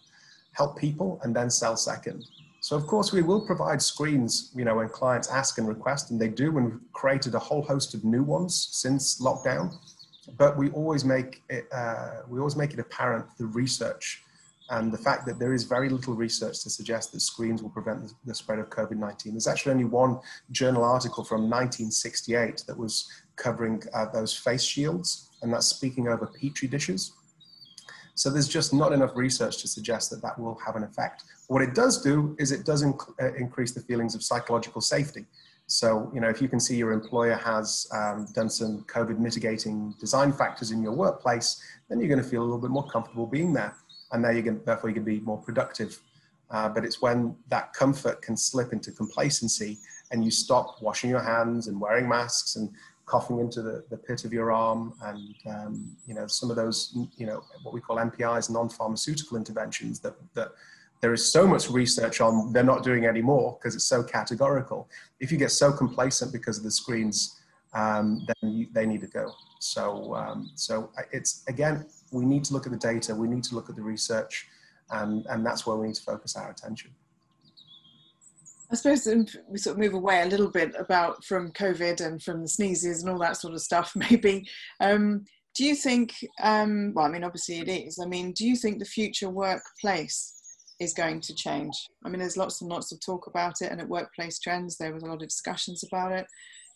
help 0.54 0.78
people, 0.78 1.20
and 1.24 1.36
then 1.36 1.50
sell 1.50 1.78
second. 1.78 2.26
So 2.62 2.76
of 2.76 2.86
course 2.88 3.14
we 3.14 3.22
will 3.22 3.46
provide 3.46 3.82
screens, 3.82 4.52
you 4.54 4.66
know, 4.66 4.76
when 4.76 4.90
clients 4.90 5.30
ask 5.30 5.58
and 5.58 5.68
request, 5.68 6.12
and 6.12 6.20
they 6.20 6.28
do, 6.28 6.58
and 6.58 6.66
we've 6.72 6.80
created 6.92 7.34
a 7.36 7.40
whole 7.40 7.62
host 7.62 7.94
of 7.94 8.04
new 8.04 8.24
ones 8.24 8.70
since 8.72 9.22
lockdown. 9.22 9.74
But 10.38 10.58
we 10.58 10.70
always 10.72 11.06
make 11.06 11.42
it, 11.50 11.68
uh, 11.72 12.22
we 12.28 12.40
always 12.40 12.56
make 12.56 12.74
it 12.74 12.80
apparent 12.80 13.26
the 13.38 13.46
research 13.46 14.24
and 14.70 14.92
the 14.92 14.98
fact 14.98 15.26
that 15.26 15.40
there 15.40 15.54
is 15.54 15.64
very 15.64 15.90
little 15.90 16.14
research 16.14 16.62
to 16.64 16.70
suggest 16.70 17.12
that 17.12 17.22
screens 17.22 17.64
will 17.64 17.72
prevent 17.72 18.14
the 18.26 18.36
spread 18.36 18.60
of 18.60 18.70
COVID-19. 18.70 19.32
There's 19.32 19.48
actually 19.48 19.72
only 19.72 19.86
one 19.86 20.20
journal 20.52 20.84
article 20.84 21.24
from 21.24 21.50
1968 21.50 22.66
that 22.68 22.78
was 22.78 23.10
covering 23.36 23.82
uh, 23.94 24.06
those 24.14 24.36
face 24.36 24.64
shields, 24.64 25.29
and 25.42 25.54
that's 25.54 25.68
speaking 25.68 26.08
over 26.08 26.28
petri 26.28 26.68
dishes. 26.68 27.14
So 28.16 28.30
there's 28.30 28.50
just 28.50 28.74
not 28.74 28.92
enough 28.92 29.16
research 29.16 29.62
to 29.62 29.68
suggest 29.68 30.10
that 30.10 30.22
that 30.22 30.38
will 30.38 30.60
have 30.66 30.76
an 30.76 30.84
effect. 30.84 31.24
What 31.48 31.62
it 31.62 31.74
does 31.74 32.02
do 32.02 32.36
is 32.38 32.52
it 32.52 32.66
does 32.66 32.84
inc 32.84 33.00
uh, 33.22 33.34
increase 33.36 33.72
the 33.72 33.82
feelings 33.82 34.14
of 34.14 34.24
psychological 34.24 34.82
safety. 34.82 35.26
So, 35.68 36.12
you 36.14 36.20
know, 36.20 36.28
if 36.30 36.42
you 36.42 36.50
can 36.50 36.60
see 36.60 36.76
your 36.76 36.92
employer 36.92 37.36
has 37.36 37.88
um, 37.94 38.28
done 38.34 38.50
some 38.50 38.84
COVID 38.86 39.20
mitigating 39.20 39.94
design 40.00 40.34
factors 40.34 40.72
in 40.72 40.82
your 40.82 40.94
workplace, 40.94 41.62
then 41.88 42.00
you're 42.00 42.10
going 42.10 42.22
to 42.22 42.28
feel 42.28 42.42
a 42.42 42.44
little 42.44 42.60
bit 42.60 42.72
more 42.72 42.88
comfortable 42.88 43.28
being 43.28 43.54
there 43.54 43.76
and 44.12 44.24
there 44.24 44.32
you 44.32 44.44
can 44.44 44.62
therefore 44.66 44.90
you 44.90 44.96
can 44.96 45.04
be 45.04 45.20
more 45.22 45.38
productive. 45.38 46.00
Uh, 46.52 46.68
but 46.68 46.84
it's 46.84 47.02
when 47.02 47.36
that 47.50 47.74
comfort 47.74 48.22
can 48.22 48.36
slip 48.36 48.74
into 48.74 48.92
complacency 48.92 49.78
and 50.12 50.26
you 50.26 50.32
stop 50.32 50.82
washing 50.82 51.10
your 51.10 51.22
hands 51.22 51.68
and 51.68 51.80
wearing 51.80 52.10
masks 52.10 52.56
and 52.56 52.72
coughing 53.10 53.40
into 53.40 53.62
the, 53.62 53.84
the 53.90 53.98
pit 53.98 54.24
of 54.26 54.32
your 54.32 54.52
arm 54.52 54.94
and 55.04 55.36
um, 55.50 55.98
you 56.06 56.14
know 56.14 56.28
some 56.28 56.50
of 56.50 56.56
those 56.56 56.96
you 57.18 57.26
know 57.26 57.42
what 57.64 57.74
we 57.74 57.82
call 57.82 57.98
NPIs 57.98 58.50
non-pharmaceutical 58.50 59.38
interventions 59.38 60.00
that 60.00 60.16
that 60.34 60.50
there 61.02 61.14
is 61.14 61.32
so 61.32 61.48
much 61.48 61.70
research 61.70 62.22
on 62.22 62.54
they're 62.54 62.64
not 62.64 62.84
doing 62.84 63.06
anymore 63.06 63.58
because 63.58 63.76
it's 63.76 63.86
so 63.86 64.04
categorical 64.04 64.88
if 65.20 65.32
you 65.32 65.38
get 65.38 65.52
so 65.52 65.72
complacent 65.72 66.32
because 66.32 66.58
of 66.58 66.64
the 66.64 66.72
screens 66.72 67.36
um, 67.74 68.26
then 68.28 68.52
you, 68.52 68.68
they 68.74 68.86
need 68.86 69.02
to 69.02 69.08
go 69.08 69.32
so 69.60 70.14
um, 70.16 70.52
so 70.56 70.92
it's 71.12 71.44
again 71.48 71.86
we 72.12 72.26
need 72.26 72.44
to 72.46 72.54
look 72.54 72.66
at 72.66 72.72
the 72.72 72.78
data, 72.78 73.14
we 73.16 73.28
need 73.28 73.44
to 73.46 73.56
look 73.56 73.70
at 73.70 73.76
the 73.76 73.82
research, 73.82 74.48
and, 74.92 75.26
and 75.28 75.46
that's 75.46 75.66
where 75.66 75.78
we 75.78 75.88
need 75.88 75.96
to 75.96 76.04
focus 76.04 76.36
our 76.36 76.50
attention. 76.50 76.92
I 78.72 78.76
suppose 78.76 79.08
we 79.48 79.58
sort 79.58 79.76
of 79.76 79.80
move 79.80 79.96
away 79.96 80.22
a 80.22 80.28
little 80.28 80.50
bit 80.50 80.74
about 80.78 81.24
from 81.26 81.52
COVID 81.54 82.06
and 82.06 82.22
from 82.22 82.42
the 82.42 82.48
sneezes 82.48 83.02
and 83.02 83.12
all 83.12 83.20
that 83.20 83.38
sort 83.38 83.54
of 83.54 83.62
stuff, 83.62 83.94
maybe. 83.96 84.48
Um, 84.80 85.26
do 85.56 85.66
you 85.66 85.76
think, 85.76 86.14
um, 86.42 86.94
well, 86.94 87.06
I 87.06 87.10
mean, 87.10 87.24
obviously 87.24 87.60
it 87.60 87.68
is. 87.68 88.00
I 88.00 88.06
mean, 88.06 88.32
do 88.34 88.48
you 88.48 88.56
think 88.56 88.80
the 88.80 88.86
future 88.86 89.30
workplace 89.30 90.36
is 90.80 90.94
going 90.94 91.22
to 91.22 91.34
change? 91.34 91.76
I 92.06 92.10
mean, 92.10 92.20
there's 92.20 92.38
lots 92.38 92.62
and 92.62 92.70
lots 92.70 92.92
of 92.92 93.00
talk 93.04 93.28
about 93.28 93.56
it, 93.62 93.72
and 93.72 93.82
at 93.82 93.90
Workplace 93.90 94.40
Trends, 94.40 94.78
there 94.78 94.94
was 94.94 95.04
a 95.04 95.08
lot 95.08 95.22
of 95.22 95.28
discussions 95.28 95.84
about 95.84 96.12
it 96.12 96.28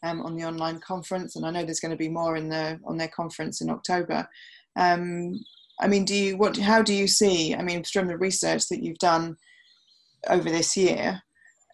um, 0.02 0.22
on 0.24 0.36
the 0.36 0.44
online 0.44 0.80
conference, 0.80 1.36
and 1.36 1.46
I 1.46 1.52
know 1.52 1.64
there's 1.64 1.80
going 1.80 1.92
to 1.92 1.98
be 1.98 2.10
more 2.10 2.36
in 2.36 2.50
the 2.50 2.80
on 2.86 2.98
their 2.98 3.08
conference 3.08 3.62
in 3.62 3.70
October. 3.70 4.28
Um, 4.76 5.40
I 5.80 5.88
mean, 5.88 6.04
do 6.04 6.16
you 6.16 6.38
what? 6.38 6.58
How 6.58 6.82
do 6.82 6.94
you 6.94 7.08
see? 7.08 7.56
I 7.56 7.62
mean, 7.62 7.84
from 7.84 8.08
the 8.08 8.18
research 8.18 8.68
that 8.70 8.84
you've 8.84 8.98
done 8.98 9.38
over 10.30 10.50
this 10.50 10.76
year, 10.76 11.22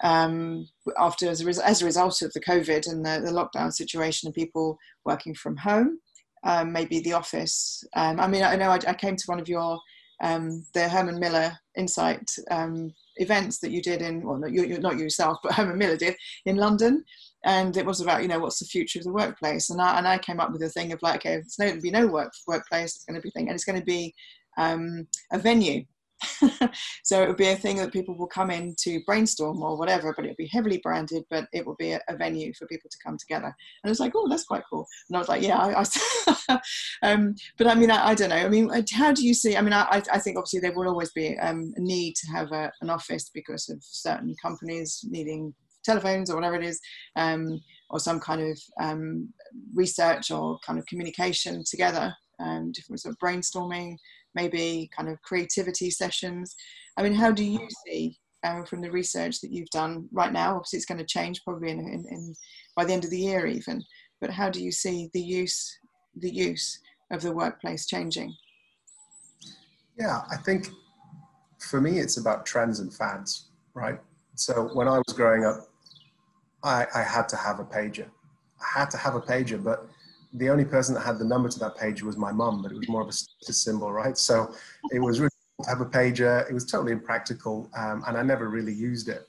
um, 0.04 0.68
after 0.98 1.30
as 1.30 1.46
a, 1.46 1.66
as 1.66 1.82
a, 1.82 1.86
result 1.86 2.22
of 2.22 2.32
the 2.34 2.40
COVID 2.40 2.90
and 2.90 3.06
the, 3.06 3.22
the, 3.26 3.32
lockdown 3.32 3.72
situation 3.72 4.28
and 4.28 4.34
people 4.34 4.78
working 5.06 5.36
from 5.36 5.58
home, 5.58 6.00
um, 6.46 6.72
maybe 6.72 7.00
the 7.00 7.14
office. 7.14 7.84
Um, 7.96 8.20
I 8.20 8.28
mean, 8.28 8.44
I 8.44 8.56
know 8.56 8.70
I, 8.70 8.80
I, 8.88 8.94
came 8.94 9.16
to 9.18 9.26
one 9.28 9.40
of 9.40 9.50
your 9.50 9.78
um, 10.22 10.66
the 10.74 10.88
Herman 10.88 11.20
Miller 11.20 11.58
Insight 11.78 12.30
um, 12.50 12.94
events 13.18 13.60
that 13.60 13.72
you 13.72 13.82
did 13.82 14.02
in 14.02 14.22
well, 14.22 14.38
not 14.38 14.52
you, 14.52 14.80
not 14.80 14.98
yourself, 14.98 15.38
but 15.44 15.54
Herman 15.54 15.78
Miller 15.78 15.98
did 15.98 16.16
in 16.46 16.56
London, 16.56 17.04
and 17.46 17.78
it 17.78 17.86
was 17.86 18.02
about 18.02 18.22
you 18.22 18.28
know 18.28 18.40
what's 18.40 18.60
the 18.60 18.66
future 18.66 19.00
of 19.00 19.06
the 19.06 19.14
workplace 19.14 19.70
and 19.70 19.82
I, 19.82 19.98
and 19.98 20.08
I 20.08 20.18
came 20.18 20.40
up 20.40 20.52
with 20.52 20.62
a 20.64 20.70
thing 20.70 20.92
of 20.92 21.02
like 21.02 21.26
okay 21.26 21.36
it's 21.36 21.56
going 21.56 21.74
to 21.74 21.82
be 21.82 21.92
no 21.92 22.08
work 22.08 22.34
workplace 22.48 22.96
it's 22.96 23.06
going 23.06 23.16
to 23.16 23.22
be 23.22 23.32
thing 23.32 23.48
and 23.48 23.56
it's 23.56 23.64
going 23.64 23.80
to 23.80 23.86
be 23.86 24.14
um, 24.58 25.08
a 25.32 25.40
venue 25.40 25.86
so 27.04 27.22
it 27.22 27.28
would 27.28 27.38
be 27.38 27.48
a 27.48 27.56
thing 27.56 27.78
that 27.78 27.94
people 27.94 28.16
will 28.18 28.28
come 28.28 28.52
in 28.52 28.76
to 28.78 29.02
brainstorm 29.06 29.62
or 29.62 29.78
whatever 29.78 30.14
but 30.16 30.26
it'll 30.26 30.36
be 30.36 30.50
heavily 30.52 30.80
branded 30.84 31.24
but 31.30 31.48
it 31.54 31.66
will 31.66 31.76
be 31.76 31.92
a, 31.92 32.02
a, 32.10 32.18
venue 32.18 32.54
for 32.54 32.68
people 32.68 32.90
to 32.90 32.98
come 33.04 33.18
together. 33.18 33.54
And 33.84 33.92
it's 33.92 34.00
like 34.00 34.14
oh 34.16 34.28
that's 34.28 34.44
quite 34.44 34.64
cool. 34.70 34.86
And 35.10 35.16
I 35.16 35.20
was 35.20 35.30
like 35.30 35.42
yeah 35.42 35.58
I, 35.58 35.86
I 36.50 36.60
um, 37.04 37.36
but 37.58 37.68
I 37.68 37.76
mean 37.76 37.92
I, 37.92 38.10
I, 38.10 38.16
don't 38.16 38.30
know. 38.30 38.36
I 38.36 38.50
mean 38.50 38.70
how 38.94 39.14
do 39.14 39.26
you 39.26 39.34
see 39.34 39.56
I 39.56 39.62
mean 39.62 39.74
I, 39.74 40.02
I 40.12 40.20
think 40.20 40.38
obviously 40.38 40.60
there 40.60 40.74
will 40.74 40.88
always 40.88 41.12
be 41.12 41.38
um, 41.40 41.74
a 41.78 41.82
need 41.82 42.16
to 42.16 42.28
have 42.32 42.52
a, 42.52 42.72
an 42.82 42.90
office 42.90 43.30
because 43.34 43.70
of 43.70 43.78
certain 43.82 44.36
companies 44.42 45.06
needing 45.10 45.54
telephones 45.84 46.30
or 46.30 46.36
whatever 46.36 46.56
it 46.56 46.64
is, 46.64 46.80
um, 47.16 47.60
or 47.90 48.00
some 48.00 48.20
kind 48.20 48.42
of 48.42 48.60
um, 48.82 49.30
research 49.74 50.32
or 50.32 50.60
kind 50.66 50.80
of 50.80 50.86
communication 50.86 51.64
together, 51.70 52.14
um, 52.40 52.72
different 52.72 53.02
sort 53.02 53.14
of 53.14 53.20
brainstorming, 53.20 53.96
maybe 54.39 54.89
kind 54.95 55.10
of 55.10 55.21
creativity 55.21 55.89
sessions. 55.89 56.56
I 56.97 57.04
mean, 57.04 57.13
how 57.13 57.32
do 57.32 57.43
you 57.43 57.67
see 57.86 58.17
um, 58.45 58.65
from 58.65 58.82
the 58.82 58.91
research 58.91 59.41
that 59.41 59.52
you've 59.52 59.69
done 59.69 60.08
right 60.12 60.32
now? 60.32 60.56
Obviously, 60.56 60.78
it's 60.78 60.86
going 60.86 60.99
to 60.99 61.06
change 61.06 61.43
probably 61.43 61.71
in, 61.71 61.80
in, 61.80 62.06
in, 62.10 62.36
by 62.75 62.86
the 62.86 62.93
end 62.93 63.04
of 63.04 63.10
the 63.10 63.19
year 63.19 63.45
even. 63.45 63.84
But 64.21 64.30
how 64.30 64.49
do 64.49 64.63
you 64.63 64.71
see 64.71 65.10
the 65.13 65.21
use 65.21 65.78
the 66.15 66.32
use 66.32 66.80
of 67.12 67.21
the 67.21 67.32
workplace 67.32 67.86
changing? 67.86 68.34
Yeah, 69.97 70.21
I 70.32 70.38
think 70.38 70.69
for 71.60 71.80
me, 71.82 71.99
it's 71.99 72.17
about 72.17 72.45
trends 72.45 72.80
and 72.80 72.93
fads, 72.93 73.49
right? 73.73 73.99
So 74.36 74.69
when 74.73 74.88
I 74.88 74.97
was 74.97 75.13
growing 75.15 75.45
up, 75.45 75.67
I, 76.63 76.86
I 76.93 77.02
had 77.02 77.30
to 77.30 77.38
have 77.38 77.60
a 77.60 77.63
pager. 77.63 78.08
I 78.62 78.80
had 78.80 78.89
to 78.91 78.97
have 78.97 79.15
a 79.15 79.21
pager, 79.21 79.62
but 79.63 79.88
the 80.34 80.50
only 80.50 80.65
person 80.65 80.94
that 80.96 81.02
had 81.02 81.18
the 81.18 81.26
number 81.26 81.50
to 81.50 81.60
that 81.60 81.76
pager 81.76 82.04
was 82.04 82.18
my 82.18 82.32
mum, 82.32 82.62
but 82.62 82.72
it 82.72 82.78
was 82.78 82.88
more 82.88 83.02
of 83.02 83.08
a 83.08 83.12
status 83.12 83.63
symbol, 83.63 83.92
right? 83.92 84.18
So 84.18 84.54
it 84.92 85.00
was 85.00 85.20
really 85.20 85.32
to 85.63 85.70
have 85.70 85.82
a 85.82 85.86
pager. 85.86 86.48
It 86.50 86.54
was 86.54 86.65
totally 86.65 86.92
impractical, 86.92 87.70
um, 87.76 88.04
and 88.08 88.15
I 88.18 88.22
never 88.22 88.50
really 88.50 88.74
used 88.74 89.10
it. 89.10 89.28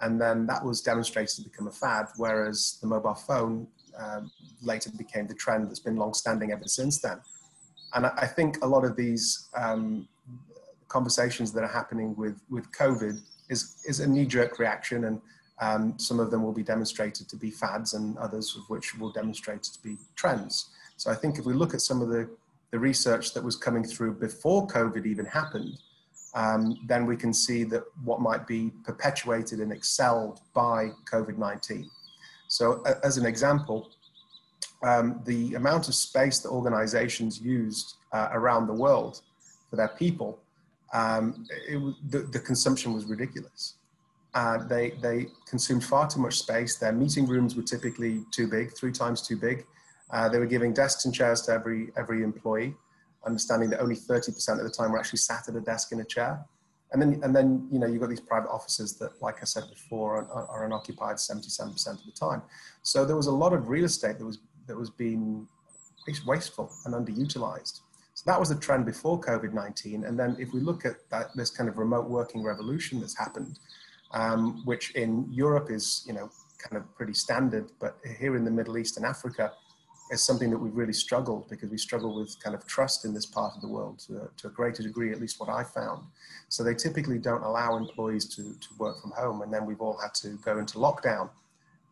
And 0.00 0.20
then 0.20 0.46
that 0.46 0.64
was 0.64 0.80
demonstrated 0.80 1.36
to 1.36 1.42
become 1.42 1.68
a 1.68 1.72
fad, 1.72 2.06
whereas 2.16 2.78
the 2.80 2.88
mobile 2.88 3.14
phone 3.14 3.68
um, 3.96 4.30
later 4.62 4.90
became 4.96 5.26
the 5.26 5.34
trend 5.34 5.68
that's 5.68 5.80
been 5.80 5.96
long-standing 5.96 6.52
ever 6.52 6.66
since 6.66 7.00
then. 7.00 7.20
And 7.94 8.06
I, 8.06 8.12
I 8.16 8.26
think 8.26 8.64
a 8.64 8.66
lot 8.66 8.84
of 8.84 8.96
these 8.96 9.48
um, 9.54 10.08
conversations 10.88 11.52
that 11.52 11.62
are 11.62 11.68
happening 11.68 12.14
with 12.16 12.40
with 12.50 12.70
COVID 12.72 13.20
is 13.48 13.82
is 13.86 14.00
a 14.00 14.08
knee-jerk 14.08 14.58
reaction 14.58 15.04
and 15.04 15.20
um, 15.60 15.98
some 15.98 16.18
of 16.18 16.30
them 16.30 16.42
will 16.42 16.52
be 16.52 16.62
demonstrated 16.62 17.28
to 17.28 17.36
be 17.36 17.50
fads 17.50 17.94
and 17.94 18.16
others 18.18 18.56
of 18.56 18.68
which 18.68 18.96
will 18.98 19.12
demonstrate 19.12 19.62
to 19.62 19.82
be 19.82 19.96
trends. 20.16 20.70
So 20.96 21.10
I 21.10 21.14
think 21.14 21.38
if 21.38 21.44
we 21.44 21.54
look 21.54 21.74
at 21.74 21.82
some 21.82 22.00
of 22.00 22.08
the, 22.08 22.28
the 22.70 22.78
research 22.78 23.34
that 23.34 23.44
was 23.44 23.56
coming 23.56 23.84
through 23.84 24.14
before 24.14 24.66
COVID 24.66 25.06
even 25.06 25.26
happened, 25.26 25.78
um, 26.34 26.78
then 26.86 27.06
we 27.06 27.16
can 27.16 27.34
see 27.34 27.64
that 27.64 27.84
what 28.04 28.20
might 28.20 28.46
be 28.46 28.72
perpetuated 28.84 29.60
and 29.60 29.72
excelled 29.72 30.40
by 30.54 30.90
COVID-19. 31.10 31.86
So 32.48 32.82
as 33.04 33.16
an 33.16 33.26
example, 33.26 33.90
um, 34.82 35.20
the 35.24 35.54
amount 35.54 35.88
of 35.88 35.94
space 35.94 36.38
that 36.40 36.48
organizations 36.48 37.40
used 37.40 37.94
uh, 38.12 38.28
around 38.32 38.66
the 38.66 38.72
world 38.72 39.20
for 39.68 39.76
their 39.76 39.88
people, 39.88 40.38
um, 40.94 41.46
it, 41.68 41.78
the, 42.10 42.20
the 42.20 42.40
consumption 42.40 42.94
was 42.94 43.04
ridiculous. 43.04 43.74
Uh, 44.32 44.58
they, 44.58 44.90
they 45.02 45.26
consumed 45.48 45.84
far 45.84 46.08
too 46.08 46.20
much 46.20 46.38
space. 46.38 46.76
Their 46.76 46.92
meeting 46.92 47.26
rooms 47.26 47.56
were 47.56 47.62
typically 47.62 48.24
too 48.30 48.46
big, 48.46 48.76
three 48.76 48.92
times 48.92 49.26
too 49.26 49.36
big. 49.36 49.66
Uh, 50.10 50.28
they 50.28 50.38
were 50.38 50.46
giving 50.46 50.72
desks 50.72 51.04
and 51.04 51.14
chairs 51.14 51.42
to 51.42 51.52
every, 51.52 51.88
every 51.96 52.22
employee, 52.22 52.74
understanding 53.26 53.70
that 53.70 53.80
only 53.80 53.96
30% 53.96 54.58
of 54.58 54.64
the 54.64 54.70
time 54.70 54.92
were 54.92 54.98
actually 54.98 55.18
sat 55.18 55.48
at 55.48 55.56
a 55.56 55.60
desk 55.60 55.92
in 55.92 56.00
a 56.00 56.04
chair. 56.04 56.44
And 56.92 57.00
then, 57.00 57.20
and 57.22 57.34
then 57.34 57.68
you 57.70 57.78
know, 57.78 57.86
you've 57.86 58.00
got 58.00 58.10
these 58.10 58.20
private 58.20 58.50
offices 58.50 58.96
that, 58.98 59.20
like 59.22 59.36
I 59.42 59.44
said 59.44 59.64
before, 59.70 60.16
are, 60.16 60.46
are 60.46 60.64
unoccupied 60.64 61.16
77% 61.16 61.88
of 61.88 62.04
the 62.04 62.12
time. 62.12 62.42
So 62.82 63.04
there 63.04 63.16
was 63.16 63.28
a 63.28 63.32
lot 63.32 63.52
of 63.52 63.68
real 63.68 63.84
estate 63.84 64.18
that 64.18 64.24
was, 64.24 64.38
that 64.66 64.76
was 64.76 64.90
being 64.90 65.46
wasteful 66.26 66.72
and 66.84 66.94
underutilized. 66.94 67.80
So 68.14 68.24
that 68.26 68.38
was 68.38 68.48
the 68.48 68.56
trend 68.56 68.86
before 68.86 69.20
COVID-19. 69.20 70.06
And 70.06 70.18
then 70.18 70.36
if 70.38 70.52
we 70.52 70.60
look 70.60 70.84
at 70.84 71.08
that, 71.10 71.34
this 71.36 71.50
kind 71.50 71.68
of 71.68 71.78
remote 71.78 72.08
working 72.08 72.42
revolution 72.42 73.00
that's 73.00 73.16
happened, 73.16 73.58
um, 74.12 74.62
which 74.64 74.90
in 74.92 75.26
Europe 75.30 75.70
is, 75.70 76.04
you 76.06 76.12
know, 76.12 76.30
kind 76.58 76.76
of 76.76 76.94
pretty 76.94 77.14
standard, 77.14 77.70
but 77.80 77.96
here 78.18 78.36
in 78.36 78.44
the 78.44 78.50
Middle 78.50 78.76
East 78.76 78.96
and 78.96 79.06
Africa, 79.06 79.52
is 80.10 80.22
something 80.22 80.50
that 80.50 80.58
we've 80.58 80.74
really 80.74 80.92
struggled 80.92 81.48
because 81.48 81.70
we 81.70 81.78
struggle 81.78 82.14
with 82.18 82.36
kind 82.42 82.54
of 82.54 82.66
trust 82.66 83.04
in 83.04 83.14
this 83.14 83.26
part 83.26 83.54
of 83.54 83.60
the 83.60 83.68
world 83.68 84.00
to, 84.00 84.28
to 84.36 84.48
a 84.48 84.50
greater 84.50 84.82
degree, 84.82 85.12
at 85.12 85.20
least 85.20 85.38
what 85.38 85.48
I 85.48 85.62
found. 85.62 86.02
So 86.48 86.64
they 86.64 86.74
typically 86.74 87.18
don't 87.18 87.44
allow 87.44 87.76
employees 87.76 88.26
to, 88.34 88.42
to 88.42 88.68
work 88.78 89.00
from 89.00 89.12
home. 89.12 89.42
And 89.42 89.52
then 89.54 89.66
we've 89.66 89.80
all 89.80 89.96
had 89.98 90.12
to 90.14 90.30
go 90.44 90.58
into 90.58 90.78
lockdown. 90.78 91.30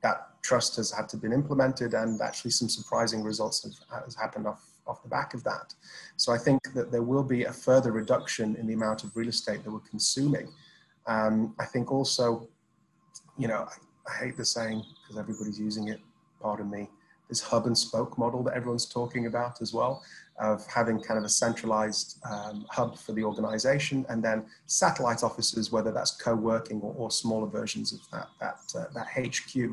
That 0.02 0.31
trust 0.42 0.76
has 0.76 0.90
had 0.90 1.09
to 1.11 1.16
been 1.16 1.33
implemented 1.33 1.94
and 1.94 2.20
actually 2.20 2.50
some 2.50 2.68
surprising 2.68 3.22
results 3.22 3.62
have, 3.62 4.02
has 4.04 4.16
happened 4.16 4.46
off, 4.46 4.64
off 4.87 5.02
the 5.02 5.09
back 5.09 5.35
of 5.35 5.44
that. 5.44 5.74
So 6.16 6.33
I 6.33 6.38
think 6.38 6.61
that 6.74 6.90
there 6.90 7.02
will 7.02 7.22
be 7.22 7.44
a 7.44 7.52
further 7.52 7.92
reduction 7.92 8.57
in 8.57 8.66
the 8.66 8.74
amount 8.74 9.04
of 9.04 9.16
real 9.16 9.28
estate 9.28 9.62
that 9.62 9.70
we're 9.70 9.81
consuming. 9.81 10.48
Um, 11.09 11.55
I 11.59 11.64
think 11.64 11.90
also, 11.90 12.49
you 13.37 13.49
know, 13.49 13.66
I, 13.66 14.11
I 14.11 14.25
hate 14.25 14.37
the 14.37 14.44
saying 14.44 14.85
because 15.03 15.18
everybody's 15.18 15.59
using 15.59 15.88
it, 15.88 16.01
pardon 16.40 16.71
me, 16.71 16.88
this 17.29 17.40
hub 17.40 17.66
and 17.66 17.77
spoke 17.77 18.16
model 18.16 18.42
that 18.44 18.55
everyone's 18.55 18.87
talking 18.87 19.27
about 19.27 19.61
as 19.61 19.73
well, 19.73 20.03
of 20.38 20.66
having 20.66 21.01
kind 21.01 21.18
of 21.18 21.25
a 21.25 21.29
centralized 21.29 22.18
um, 22.31 22.64
hub 22.71 22.99
for 22.99 23.12
the 23.12 23.25
organization 23.25 24.07
and 24.09 24.23
then 24.23 24.44
satellite 24.66 25.23
offices, 25.23 25.73
whether 25.73 25.90
that's 25.90 26.12
co-working 26.12 26.81
or, 26.81 26.94
or, 26.97 27.11
smaller 27.11 27.47
versions 27.47 27.92
of 27.92 28.01
that, 28.12 28.29
that, 28.40 28.61
uh, 28.79 28.85
that 28.94 29.07
HQ. 29.09 29.71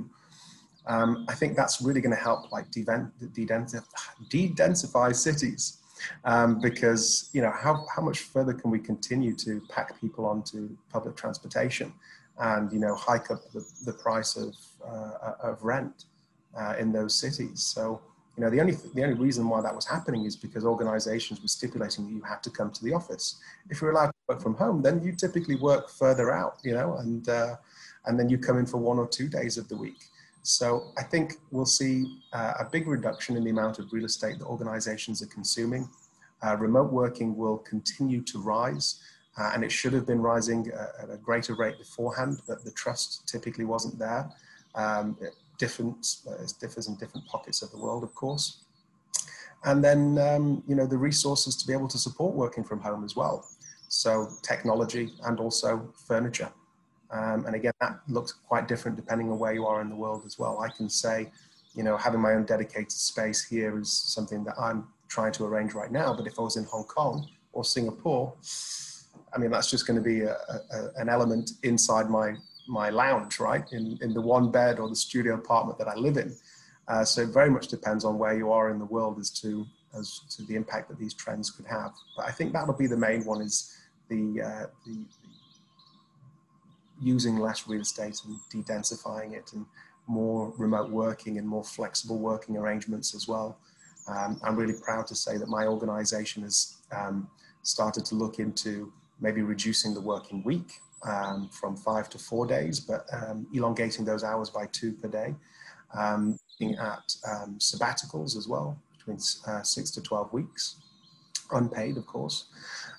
Um, 0.88 1.26
I 1.30 1.34
think 1.34 1.56
that's 1.56 1.82
really 1.82 2.02
going 2.02 2.16
to 2.16 2.22
help 2.22 2.52
like 2.52 2.70
de-densify 4.30 5.16
cities 5.16 5.82
um, 6.24 6.60
because, 6.60 7.30
you 7.34 7.42
know, 7.42 7.52
how, 7.52 7.86
how 7.96 8.02
much 8.02 8.20
further 8.20 8.54
can 8.54 8.72
we 8.72 8.80
continue 8.80 9.36
to 9.36 9.62
pack 9.70 10.00
people 10.00 10.26
onto 10.26 10.76
public 10.92 11.16
transportation 11.16 11.94
and, 12.40 12.72
you 12.72 12.80
know, 12.80 12.96
hike 12.96 13.32
up 13.32 13.40
the, 13.54 13.66
the 13.86 13.94
price 13.94 14.36
of, 14.36 14.56
uh, 14.86 15.34
of 15.42 15.64
rent? 15.64 16.06
uh, 16.58 16.76
in 16.80 16.92
those 16.92 17.14
cities. 17.14 17.64
So, 17.64 18.02
you 18.38 18.44
know, 18.44 18.50
the 18.50 18.60
only, 18.60 18.76
the 18.94 19.04
only 19.04 19.16
reason 19.16 19.48
why 19.48 19.62
that 19.62 19.74
was 19.74 19.86
happening 19.86 20.26
is 20.26 20.36
because 20.36 20.66
organizations 20.66 21.42
were 21.42 21.48
stipulating 21.48 22.06
that 22.06 22.12
you 22.12 22.22
had 22.22 22.44
to 22.44 22.50
come 22.50 22.72
to 22.72 22.84
the 22.84 22.94
office. 22.94 23.40
If 23.70 23.82
you're 23.82 23.92
allowed 23.92 24.08
to 24.08 24.14
work 24.28 24.42
from 24.42 24.56
home, 24.56 24.82
then 24.82 25.02
you 25.04 25.14
typically 25.14 25.56
work 25.56 25.90
further 25.90 26.32
out, 26.32 26.58
you 26.64 26.74
know, 26.74 26.98
and, 26.98 27.28
uh, 27.30 27.56
and 28.06 28.20
then 28.20 28.30
you 28.30 28.38
come 28.38 28.58
in 28.58 28.66
for 28.66 28.78
one 28.78 29.00
or 29.00 29.08
two 29.08 29.30
days 29.30 29.58
of 29.58 29.70
the 29.70 29.78
week. 29.78 30.10
So 30.46 30.92
I 30.96 31.02
think 31.02 31.34
we'll 31.50 31.66
see 31.66 32.20
uh, 32.32 32.54
a 32.60 32.66
big 32.66 32.88
reduction 32.88 33.36
in 33.36 33.44
the 33.44 33.50
amount 33.50 33.80
of 33.80 33.92
real 33.92 34.06
estate 34.06 34.38
that 34.38 34.46
organizations 34.46 35.24
are 35.24 35.28
consuming. 35.28 35.90
Uh, 36.46 36.56
remote 36.58 36.94
working 36.94 37.36
will 37.36 37.58
continue 37.58 38.22
to 38.22 38.40
rise. 38.40 39.02
Uh, 39.40 39.52
and 39.56 39.64
it 39.64 39.72
should 39.72 39.92
have 39.92 40.06
been 40.06 40.22
rising 40.22 40.72
uh, 40.72 41.02
at 41.02 41.10
a 41.10 41.18
greater 41.18 41.56
rate 41.56 41.80
beforehand, 41.80 42.42
but 42.48 42.64
the 42.64 42.70
trust 42.72 43.28
typically 43.28 43.66
wasn't 43.66 43.98
there. 43.98 44.30
Um, 44.76 45.18
different, 45.58 46.18
uh, 46.28 46.36
it 46.36 46.54
differs 46.62 46.88
in 46.90 46.96
different 46.98 47.26
pockets 47.26 47.64
of 47.64 47.72
the 47.72 47.80
world, 47.80 48.04
of 48.04 48.14
course. 48.14 48.62
And 49.64 49.84
then, 49.84 50.20
um, 50.20 50.64
you 50.68 50.76
know, 50.76 50.86
the 50.86 50.98
resources 50.98 51.56
to 51.56 51.66
be 51.66 51.74
able 51.74 51.88
to 51.88 51.98
support 51.98 52.36
working 52.36 52.64
from 52.64 52.82
home 52.82 53.04
as 53.04 53.16
well. 53.16 53.48
So 53.88 54.30
technology 54.44 55.14
and 55.24 55.40
also 55.40 55.92
furniture. 56.08 56.52
Um, 57.16 57.46
and 57.46 57.56
again, 57.56 57.74
that 57.80 58.00
looks 58.08 58.34
quite 58.34 58.68
different 58.68 58.98
depending 58.98 59.32
on 59.32 59.40
where 59.40 59.54
you 59.54 59.66
are 59.66 59.82
in 59.82 59.90
the 59.90 59.96
world 59.96 60.24
as 60.26 60.38
well. 60.38 60.60
I 60.60 60.70
can 60.70 60.90
say, 60.90 61.32
you 61.74 61.84
know, 61.84 61.96
having 61.96 62.20
my 62.20 62.34
own 62.34 62.46
dedicated 62.46 62.92
space 62.92 63.44
here 63.44 63.80
is 63.80 63.92
something 63.92 64.44
that 64.44 64.56
I'm 64.60 64.88
trying 65.08 65.32
to 65.34 65.46
arrange 65.46 65.74
right 65.74 65.92
now. 65.92 66.14
But 66.14 66.28
if 66.28 66.38
I 66.38 66.42
was 66.42 66.58
in 66.58 66.66
Hong 66.66 66.84
Kong 66.84 67.28
or 67.54 67.64
Singapore, 67.64 68.34
I 69.34 69.38
mean, 69.38 69.52
that's 69.52 69.70
just 69.70 69.88
going 69.88 69.98
to 69.98 70.04
be 70.04 70.22
a, 70.22 70.34
a, 70.34 70.90
an 70.98 71.08
element 71.10 71.52
inside 71.64 72.10
my 72.10 72.36
my 72.68 72.90
lounge, 72.90 73.40
right, 73.40 73.64
in, 73.74 73.96
in 74.02 74.12
the 74.12 74.22
one 74.22 74.50
bed 74.50 74.80
or 74.80 74.90
the 74.90 74.96
studio 74.96 75.36
apartment 75.36 75.78
that 75.78 75.88
I 75.88 75.94
live 75.94 76.18
in. 76.18 76.36
Uh, 76.88 77.06
so 77.06 77.22
it 77.22 77.30
very 77.30 77.52
much 77.52 77.68
depends 77.68 78.04
on 78.04 78.18
where 78.18 78.36
you 78.36 78.52
are 78.52 78.72
in 78.72 78.80
the 78.80 78.86
world 78.86 79.20
as 79.20 79.30
to 79.42 79.68
as 79.98 80.22
to 80.32 80.44
the 80.44 80.56
impact 80.56 80.90
that 80.90 81.00
these 81.00 81.14
trends 81.14 81.50
could 81.50 81.68
have. 81.68 81.92
But 82.18 82.26
I 82.26 82.32
think 82.32 82.54
that'll 82.54 82.74
be 82.74 82.88
the 82.88 82.98
main 82.98 83.24
one 83.24 83.42
is 83.42 83.78
the, 84.10 84.42
uh, 84.42 84.66
the, 84.86 84.94
the 84.94 85.25
using 87.06 87.38
less 87.38 87.68
real 87.68 87.82
estate 87.82 88.20
and 88.26 88.36
de-densifying 88.50 89.34
it 89.34 89.54
and 89.54 89.66
more 90.08 90.52
remote 90.58 90.90
working 90.90 91.38
and 91.38 91.48
more 91.48 91.64
flexible 91.64 92.18
working 92.18 92.58
arrangements 92.58 93.14
as 93.14 93.28
well. 93.28 93.60
Um, 94.08 94.40
I'm 94.44 94.56
really 94.56 94.74
proud 94.82 95.06
to 95.08 95.16
say 95.16 95.38
that 95.38 95.48
my 95.48 95.66
organization 95.68 96.42
has 96.44 96.78
um, 96.92 97.30
started 97.62 98.06
to 98.06 98.16
look 98.16 98.40
into 98.40 98.92
maybe 99.22 99.44
reducing 99.44 99.94
the 99.94 100.02
working 100.02 100.44
week 100.44 100.80
um, 101.08 101.48
from 101.52 101.76
five 101.78 102.10
to 102.10 102.18
four 102.18 102.48
days, 102.48 102.80
but 102.80 103.06
um, 103.14 103.46
elongating 103.54 104.04
those 104.04 104.24
hours 104.24 104.50
by 104.50 104.66
two 104.72 104.94
per 104.94 105.08
day. 105.08 105.36
Um, 105.94 106.40
looking 106.60 106.76
at 106.78 107.16
um, 107.28 107.58
sabbaticals 107.60 108.36
as 108.36 108.48
well, 108.48 108.78
between 108.98 109.20
uh, 109.48 109.62
six 109.62 109.92
to 109.92 110.02
12 110.02 110.34
weeks, 110.34 110.78
unpaid, 111.52 111.98
of 111.98 112.08
course. 112.08 112.46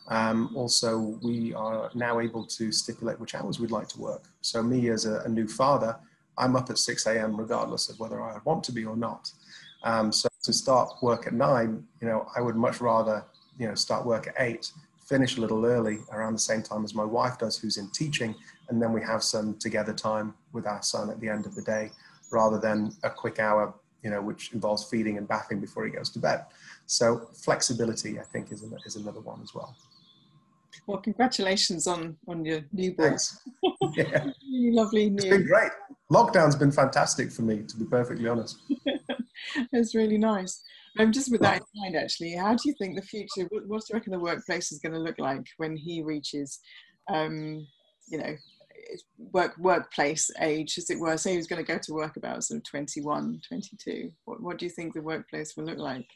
Um, 0.08 0.52
also, 0.54 1.18
we 1.22 1.52
are 1.54 1.90
now 1.94 2.20
able 2.20 2.44
to 2.44 2.70
stipulate 2.70 3.18
which 3.18 3.34
hours 3.34 3.58
we'd 3.58 3.70
like 3.70 3.88
to 3.88 4.00
work. 4.00 4.24
So 4.40 4.62
me 4.62 4.88
as 4.90 5.04
a, 5.04 5.20
a 5.20 5.28
new 5.28 5.48
father, 5.48 5.96
I'm 6.38 6.54
up 6.54 6.70
at 6.70 6.78
6 6.78 7.06
a.m. 7.06 7.36
regardless 7.36 7.88
of 7.88 7.98
whether 7.98 8.22
I 8.22 8.38
want 8.44 8.62
to 8.64 8.72
be 8.72 8.84
or 8.84 8.96
not. 8.96 9.30
Um, 9.82 10.12
so 10.12 10.28
to 10.42 10.52
start 10.52 10.90
work 11.02 11.26
at 11.26 11.32
nine, 11.32 11.86
you 12.00 12.08
know, 12.08 12.28
I 12.36 12.40
would 12.40 12.56
much 12.56 12.80
rather, 12.80 13.24
you 13.58 13.66
know, 13.66 13.74
start 13.74 14.06
work 14.06 14.28
at 14.28 14.34
eight 14.38 14.70
finish 15.06 15.36
a 15.36 15.40
little 15.40 15.64
early 15.64 15.98
around 16.12 16.32
the 16.32 16.38
same 16.38 16.62
time 16.62 16.84
as 16.84 16.94
my 16.94 17.04
wife 17.04 17.38
does, 17.38 17.56
who's 17.56 17.76
in 17.76 17.88
teaching, 17.90 18.34
and 18.68 18.82
then 18.82 18.92
we 18.92 19.00
have 19.00 19.22
some 19.22 19.54
together 19.58 19.92
time 19.92 20.34
with 20.52 20.66
our 20.66 20.82
son 20.82 21.08
at 21.10 21.20
the 21.20 21.28
end 21.28 21.46
of 21.46 21.54
the 21.54 21.62
day, 21.62 21.90
rather 22.32 22.58
than 22.58 22.92
a 23.04 23.10
quick 23.10 23.38
hour, 23.38 23.72
you 24.02 24.10
know, 24.10 24.20
which 24.20 24.52
involves 24.52 24.84
feeding 24.84 25.16
and 25.16 25.28
bathing 25.28 25.60
before 25.60 25.84
he 25.84 25.92
goes 25.92 26.10
to 26.10 26.18
bed. 26.18 26.44
So 26.86 27.28
flexibility, 27.34 28.18
I 28.18 28.24
think, 28.24 28.50
is, 28.50 28.64
is 28.84 28.96
another 28.96 29.20
one 29.20 29.40
as 29.42 29.54
well. 29.54 29.76
Well, 30.86 30.98
congratulations 30.98 31.86
on 31.86 32.16
on 32.28 32.44
your 32.44 32.62
newborn. 32.72 33.16
Yeah, 33.94 34.26
really 34.52 34.72
lovely 34.72 35.08
news. 35.08 35.24
It's 35.24 35.36
been 35.36 35.46
great. 35.46 35.70
Lockdown's 36.12 36.56
been 36.56 36.72
fantastic 36.72 37.32
for 37.32 37.42
me, 37.42 37.62
to 37.62 37.76
be 37.76 37.86
perfectly 37.86 38.28
honest. 38.28 38.58
it's 39.72 39.94
really 39.94 40.18
nice. 40.18 40.62
I'm 40.98 41.12
just 41.12 41.30
with 41.30 41.40
that 41.42 41.58
in 41.58 41.80
mind, 41.82 41.96
actually. 41.96 42.34
How 42.34 42.54
do 42.54 42.62
you 42.64 42.74
think 42.78 42.96
the 42.96 43.02
future? 43.02 43.46
What, 43.50 43.66
what 43.66 43.80
do 43.80 43.86
you 43.90 43.94
reckon 43.94 44.12
the 44.12 44.18
workplace 44.18 44.72
is 44.72 44.78
going 44.78 44.92
to 44.92 44.98
look 44.98 45.18
like 45.18 45.46
when 45.58 45.76
he 45.76 46.02
reaches, 46.02 46.58
um, 47.12 47.66
you 48.08 48.18
know, 48.18 48.34
work 49.32 49.56
workplace 49.58 50.30
age, 50.40 50.78
as 50.78 50.90
it 50.90 50.98
were? 50.98 51.16
Say 51.16 51.32
he 51.32 51.36
was 51.36 51.46
going 51.46 51.64
to 51.64 51.72
go 51.72 51.78
to 51.78 51.92
work 51.92 52.16
about 52.16 52.44
sort 52.44 52.58
of 52.58 52.64
21, 52.64 53.40
22. 53.46 54.10
What, 54.24 54.42
what 54.42 54.58
do 54.58 54.64
you 54.64 54.70
think 54.70 54.94
the 54.94 55.02
workplace 55.02 55.54
will 55.56 55.64
look 55.64 55.78
like? 55.78 56.06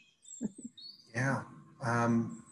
yeah, 1.15 1.41
um, 1.83 2.43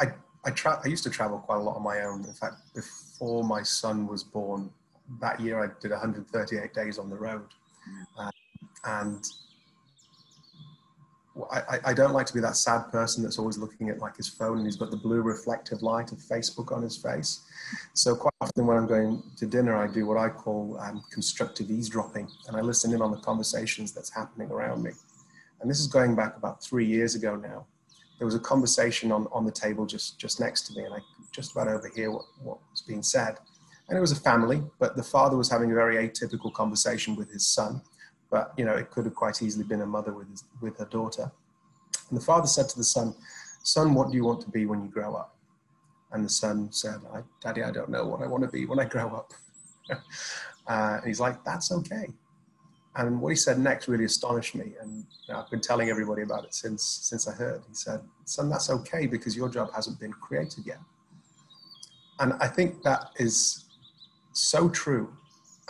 I 0.00 0.06
I, 0.46 0.50
tra- 0.50 0.80
I 0.84 0.88
used 0.88 1.04
to 1.04 1.10
travel 1.10 1.38
quite 1.38 1.56
a 1.56 1.62
lot 1.62 1.76
on 1.76 1.82
my 1.82 2.02
own. 2.02 2.24
In 2.24 2.32
fact, 2.32 2.56
before 2.74 3.44
my 3.44 3.62
son 3.62 4.06
was 4.06 4.22
born, 4.22 4.70
that 5.20 5.40
year 5.40 5.62
I 5.62 5.68
did 5.80 5.90
138 5.90 6.74
days 6.74 6.98
on 6.98 7.10
the 7.10 7.16
road, 7.16 7.46
uh, 8.18 8.30
and 8.84 9.24
I, 11.50 11.80
I 11.86 11.94
don't 11.94 12.12
like 12.12 12.26
to 12.26 12.34
be 12.34 12.40
that 12.40 12.56
sad 12.56 12.92
person 12.92 13.22
that's 13.22 13.38
always 13.38 13.58
looking 13.58 13.90
at 13.90 13.98
like 13.98 14.16
his 14.16 14.28
phone 14.28 14.58
and 14.58 14.66
he's 14.66 14.76
got 14.76 14.90
the 14.92 14.96
blue 14.96 15.20
reflective 15.20 15.82
light 15.82 16.12
of 16.12 16.18
Facebook 16.18 16.70
on 16.70 16.82
his 16.82 16.96
face. 16.96 17.40
So 17.92 18.14
quite 18.14 18.34
often 18.40 18.66
when 18.66 18.76
I'm 18.76 18.86
going 18.86 19.20
to 19.38 19.46
dinner, 19.46 19.76
I 19.76 19.92
do 19.92 20.06
what 20.06 20.16
I 20.16 20.28
call 20.28 20.78
um, 20.80 21.02
constructive 21.12 21.70
eavesdropping 21.70 22.28
and 22.46 22.56
I 22.56 22.60
listen 22.60 22.92
in 22.92 23.02
on 23.02 23.10
the 23.10 23.16
conversations 23.18 23.92
that's 23.92 24.14
happening 24.14 24.50
around 24.50 24.84
me. 24.84 24.92
And 25.60 25.68
this 25.68 25.80
is 25.80 25.88
going 25.88 26.14
back 26.14 26.36
about 26.36 26.62
three 26.62 26.86
years 26.86 27.16
ago 27.16 27.34
now. 27.34 27.66
There 28.18 28.26
was 28.26 28.34
a 28.34 28.40
conversation 28.40 29.12
on, 29.12 29.26
on 29.32 29.44
the 29.44 29.52
table 29.52 29.86
just, 29.86 30.18
just 30.18 30.40
next 30.40 30.62
to 30.68 30.74
me 30.74 30.84
and 30.84 30.94
I 30.94 30.98
could 30.98 31.32
just 31.32 31.52
about 31.52 31.68
overhear 31.68 32.10
what, 32.10 32.24
what 32.42 32.58
was 32.70 32.82
being 32.82 33.02
said. 33.02 33.36
And 33.88 33.98
it 33.98 34.00
was 34.00 34.12
a 34.12 34.20
family, 34.20 34.62
but 34.78 34.96
the 34.96 35.02
father 35.02 35.36
was 35.36 35.50
having 35.50 35.70
a 35.70 35.74
very 35.74 35.96
atypical 35.96 36.52
conversation 36.52 37.16
with 37.16 37.30
his 37.30 37.46
son 37.46 37.82
but 38.34 38.52
you 38.56 38.64
know, 38.64 38.74
it 38.74 38.90
could 38.90 39.04
have 39.04 39.14
quite 39.14 39.40
easily 39.42 39.62
been 39.62 39.82
a 39.82 39.86
mother 39.86 40.12
with, 40.12 40.28
his, 40.28 40.42
with 40.60 40.76
her 40.78 40.86
daughter. 40.86 41.30
And 42.10 42.18
the 42.18 42.24
father 42.24 42.48
said 42.48 42.68
to 42.70 42.76
the 42.76 42.82
son, 42.82 43.14
son, 43.62 43.94
what 43.94 44.10
do 44.10 44.16
you 44.16 44.24
want 44.24 44.40
to 44.40 44.50
be 44.50 44.66
when 44.66 44.82
you 44.82 44.88
grow 44.88 45.14
up? 45.14 45.36
And 46.10 46.24
the 46.24 46.28
son 46.28 46.72
said, 46.72 46.96
I, 47.14 47.20
Daddy, 47.40 47.62
I 47.62 47.70
don't 47.70 47.90
know 47.90 48.06
what 48.06 48.22
I 48.22 48.26
want 48.26 48.42
to 48.42 48.50
be 48.50 48.66
when 48.66 48.80
I 48.80 48.86
grow 48.86 49.06
up. 49.14 49.32
uh, 49.90 49.96
and 50.66 51.06
he's 51.06 51.20
like, 51.20 51.44
That's 51.44 51.70
okay. 51.70 52.08
And 52.96 53.20
what 53.20 53.30
he 53.30 53.36
said 53.36 53.58
next 53.58 53.88
really 53.88 54.04
astonished 54.04 54.54
me. 54.54 54.72
And 54.80 55.04
you 55.26 55.34
know, 55.34 55.40
I've 55.40 55.50
been 55.50 55.60
telling 55.60 55.90
everybody 55.90 56.22
about 56.22 56.44
it 56.44 56.54
since, 56.54 56.82
since 56.82 57.26
I 57.26 57.32
heard. 57.32 57.62
He 57.68 57.74
said, 57.74 58.00
Son, 58.24 58.48
that's 58.48 58.70
okay 58.70 59.06
because 59.06 59.36
your 59.36 59.48
job 59.48 59.70
hasn't 59.74 59.98
been 59.98 60.12
created 60.12 60.64
yet. 60.66 60.78
And 62.20 62.34
I 62.34 62.46
think 62.46 62.82
that 62.84 63.10
is 63.16 63.64
so 64.32 64.68
true. 64.68 65.12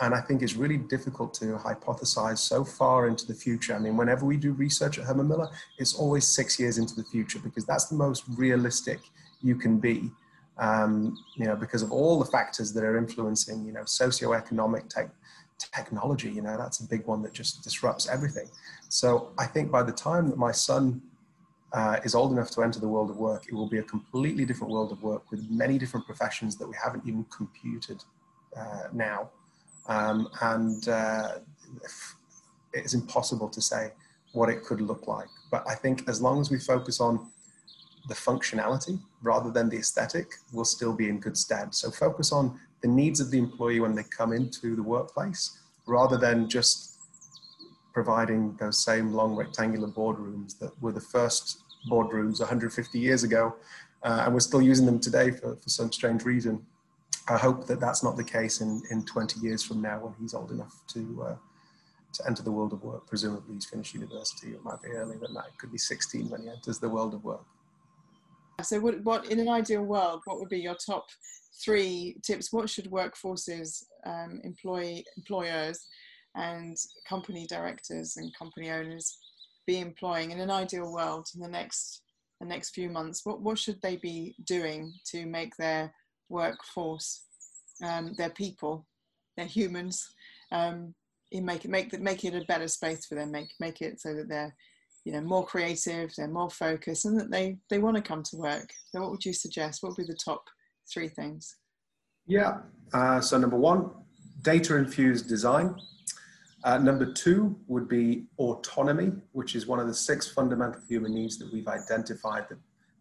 And 0.01 0.13
I 0.13 0.21
think 0.21 0.41
it's 0.41 0.55
really 0.55 0.77
difficult 0.77 1.33
to 1.35 1.45
hypothesize 1.55 2.39
so 2.39 2.63
far 2.65 3.07
into 3.07 3.25
the 3.25 3.33
future. 3.33 3.73
I 3.73 3.79
mean, 3.79 3.95
whenever 3.97 4.25
we 4.25 4.37
do 4.37 4.51
research 4.51 4.99
at 4.99 5.05
Herman 5.05 5.27
Miller, 5.27 5.49
it's 5.79 5.95
always 5.95 6.27
six 6.27 6.59
years 6.59 6.77
into 6.77 6.95
the 6.95 7.03
future 7.05 7.39
because 7.39 7.65
that's 7.65 7.85
the 7.85 7.95
most 7.95 8.25
realistic 8.37 8.99
you 9.41 9.55
can 9.55 9.79
be 9.79 10.11
um, 10.57 11.17
you 11.35 11.45
know, 11.45 11.55
because 11.55 11.81
of 11.81 11.91
all 11.91 12.19
the 12.19 12.25
factors 12.25 12.71
that 12.73 12.83
are 12.83 12.97
influencing, 12.97 13.65
you 13.65 13.73
know, 13.73 13.81
socioeconomic 13.81 14.87
tech, 14.89 15.09
technology, 15.59 16.29
you 16.29 16.41
know, 16.41 16.57
that's 16.57 16.79
a 16.79 16.87
big 16.87 17.05
one 17.05 17.21
that 17.23 17.33
just 17.33 17.63
disrupts 17.63 18.07
everything. 18.09 18.47
So 18.89 19.31
I 19.37 19.45
think 19.45 19.71
by 19.71 19.83
the 19.83 19.91
time 19.91 20.29
that 20.29 20.37
my 20.37 20.51
son 20.51 21.01
uh, 21.73 21.99
is 22.03 22.15
old 22.15 22.31
enough 22.31 22.51
to 22.51 22.61
enter 22.61 22.79
the 22.79 22.87
world 22.87 23.09
of 23.09 23.17
work, 23.17 23.45
it 23.47 23.53
will 23.53 23.69
be 23.69 23.79
a 23.79 23.83
completely 23.83 24.45
different 24.45 24.71
world 24.71 24.91
of 24.91 25.03
work 25.03 25.29
with 25.31 25.49
many 25.49 25.77
different 25.77 26.05
professions 26.05 26.57
that 26.57 26.67
we 26.67 26.75
haven't 26.81 27.05
even 27.05 27.25
computed 27.25 28.03
uh, 28.57 28.83
now. 28.93 29.29
Um, 29.87 30.29
and 30.41 30.87
uh, 30.87 31.39
it's 32.73 32.93
impossible 32.93 33.49
to 33.49 33.61
say 33.61 33.91
what 34.33 34.49
it 34.49 34.63
could 34.63 34.81
look 34.81 35.07
like. 35.07 35.29
But 35.51 35.65
I 35.67 35.75
think 35.75 36.07
as 36.07 36.21
long 36.21 36.41
as 36.41 36.49
we 36.49 36.59
focus 36.59 36.99
on 36.99 37.31
the 38.07 38.13
functionality 38.13 38.99
rather 39.23 39.49
than 39.49 39.67
the 39.67 39.77
aesthetic 39.77 40.27
we'll 40.53 40.65
still 40.65 40.93
be 40.93 41.09
in 41.09 41.19
good 41.19 41.37
stead. 41.37 41.73
So 41.73 41.89
focus 41.89 42.31
on 42.31 42.59
the 42.81 42.87
needs 42.87 43.19
of 43.19 43.31
the 43.31 43.37
employee 43.37 43.79
when 43.79 43.95
they 43.95 44.03
come 44.03 44.33
into 44.33 44.75
the 44.75 44.83
workplace 44.83 45.59
rather 45.87 46.17
than 46.17 46.49
just 46.49 46.97
providing 47.93 48.55
those 48.59 48.83
same 48.83 49.13
long 49.13 49.35
rectangular 49.35 49.87
boardrooms 49.87 50.59
that 50.59 50.71
were 50.81 50.91
the 50.91 50.99
first 50.99 51.63
boardrooms 51.89 52.39
150 52.39 52.99
years 52.99 53.23
ago 53.23 53.55
uh, 54.03 54.23
and 54.25 54.33
we're 54.33 54.39
still 54.39 54.61
using 54.61 54.85
them 54.85 54.99
today 54.99 55.31
for, 55.31 55.55
for 55.55 55.69
some 55.69 55.91
strange 55.91 56.23
reason. 56.25 56.63
I 57.27 57.37
hope 57.37 57.65
that 57.65 57.79
that's 57.79 58.03
not 58.03 58.15
the 58.15 58.23
case 58.23 58.61
in, 58.61 58.83
in 58.91 59.03
20 59.03 59.39
years 59.39 59.63
from 59.63 59.81
now 59.81 59.99
when 59.99 60.13
he's 60.21 60.35
old 60.35 60.51
enough 60.51 60.83
to, 60.89 61.25
uh, 61.27 61.35
to 62.13 62.27
enter 62.27 62.43
the 62.43 62.51
world 62.51 62.71
of 62.71 62.83
work. 62.83 63.07
Presumably 63.07 63.55
he's 63.55 63.65
finished 63.65 63.95
university, 63.95 64.49
it 64.49 64.63
might 64.63 64.81
be 64.83 64.89
earlier 64.89 65.17
than 65.17 65.33
that, 65.33 65.45
it 65.47 65.57
could 65.57 65.71
be 65.71 65.79
16 65.79 66.29
when 66.29 66.43
he 66.43 66.49
enters 66.49 66.77
the 66.77 66.89
world 66.89 67.15
of 67.15 67.23
work. 67.23 67.43
So, 68.61 68.79
what, 68.79 69.03
what 69.03 69.25
in 69.31 69.39
an 69.39 69.49
ideal 69.49 69.83
world, 69.83 70.21
what 70.25 70.39
would 70.39 70.49
be 70.49 70.59
your 70.59 70.75
top 70.75 71.07
three 71.63 72.17
tips? 72.23 72.51
What 72.51 72.69
should 72.69 72.91
workforces, 72.91 73.83
um, 74.05 74.41
employee 74.43 75.05
employers, 75.17 75.85
and 76.35 76.77
company 77.07 77.45
directors 77.47 78.17
and 78.17 78.35
company 78.37 78.69
owners 78.69 79.17
be 79.65 79.79
employing 79.79 80.31
in 80.31 80.39
an 80.39 80.51
ideal 80.51 80.91
world 80.91 81.27
in 81.33 81.41
the 81.41 81.47
next 81.47 82.01
the 82.41 82.47
next 82.47 82.71
few 82.71 82.89
months? 82.89 83.21
What 83.25 83.41
what 83.41 83.57
should 83.57 83.81
they 83.81 83.97
be 83.97 84.35
doing 84.45 84.93
to 85.11 85.25
make 85.25 85.55
their 85.57 85.93
workforce, 86.29 87.23
um, 87.83 88.13
their 88.17 88.31
people, 88.31 88.85
their 89.37 89.45
humans, 89.45 90.07
um, 90.51 90.93
in 91.31 91.45
make 91.45 91.65
it 91.65 91.71
make 91.71 91.99
make 91.99 92.23
it 92.25 92.35
a 92.35 92.45
better 92.45 92.67
space 92.67 93.05
for 93.05 93.15
them, 93.15 93.31
make 93.31 93.49
make 93.59 93.81
it 93.81 93.99
so 93.99 94.13
that 94.13 94.29
they're 94.29 94.55
you 95.05 95.13
know 95.13 95.21
more 95.21 95.45
creative 95.45 96.11
they're 96.15 96.27
more 96.27 96.49
focused 96.49 97.05
and 97.05 97.19
that 97.19 97.31
they 97.31 97.57
they 97.69 97.77
want 97.77 97.95
to 97.95 98.01
come 98.01 98.23
to 98.23 98.37
work 98.37 98.67
so 98.89 98.99
what 98.99 99.11
would 99.11 99.23
you 99.23 99.33
suggest 99.33 99.81
what 99.81 99.89
would 99.89 100.07
be 100.07 100.11
the 100.11 100.17
top 100.17 100.43
three 100.91 101.07
things 101.07 101.57
yeah 102.27 102.57
uh, 102.93 103.19
so 103.19 103.37
number 103.37 103.57
one 103.57 103.89
data 104.41 104.75
infused 104.75 105.27
design 105.27 105.75
uh, 106.63 106.77
number 106.77 107.11
two 107.11 107.55
would 107.67 107.87
be 107.87 108.25
autonomy 108.37 109.11
which 109.33 109.55
is 109.55 109.67
one 109.67 109.79
of 109.79 109.87
the 109.87 109.93
six 109.93 110.27
fundamental 110.27 110.81
human 110.87 111.13
needs 111.13 111.37
that 111.37 111.51
we've 111.51 111.67
identified 111.67 112.47
that, 112.49 112.57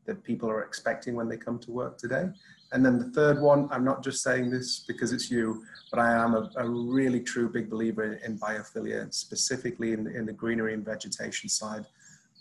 that 0.06 0.22
people 0.22 0.50
are 0.50 0.62
expecting 0.62 1.14
when 1.14 1.28
they 1.28 1.36
come 1.36 1.58
to 1.58 1.70
work 1.70 1.96
today 1.98 2.28
and 2.72 2.84
then 2.84 2.98
the 2.98 3.10
third 3.10 3.40
one 3.40 3.68
i'm 3.70 3.84
not 3.84 4.02
just 4.02 4.22
saying 4.22 4.50
this 4.50 4.84
because 4.86 5.12
it's 5.12 5.30
you 5.30 5.62
but 5.90 5.98
i 6.00 6.12
am 6.12 6.34
a, 6.34 6.50
a 6.56 6.68
really 6.68 7.20
true 7.20 7.48
big 7.48 7.70
believer 7.70 8.04
in, 8.04 8.32
in 8.32 8.38
biophilia 8.38 9.12
specifically 9.12 9.92
in, 9.92 10.06
in 10.08 10.26
the 10.26 10.32
greenery 10.32 10.74
and 10.74 10.84
vegetation 10.84 11.48
side 11.48 11.86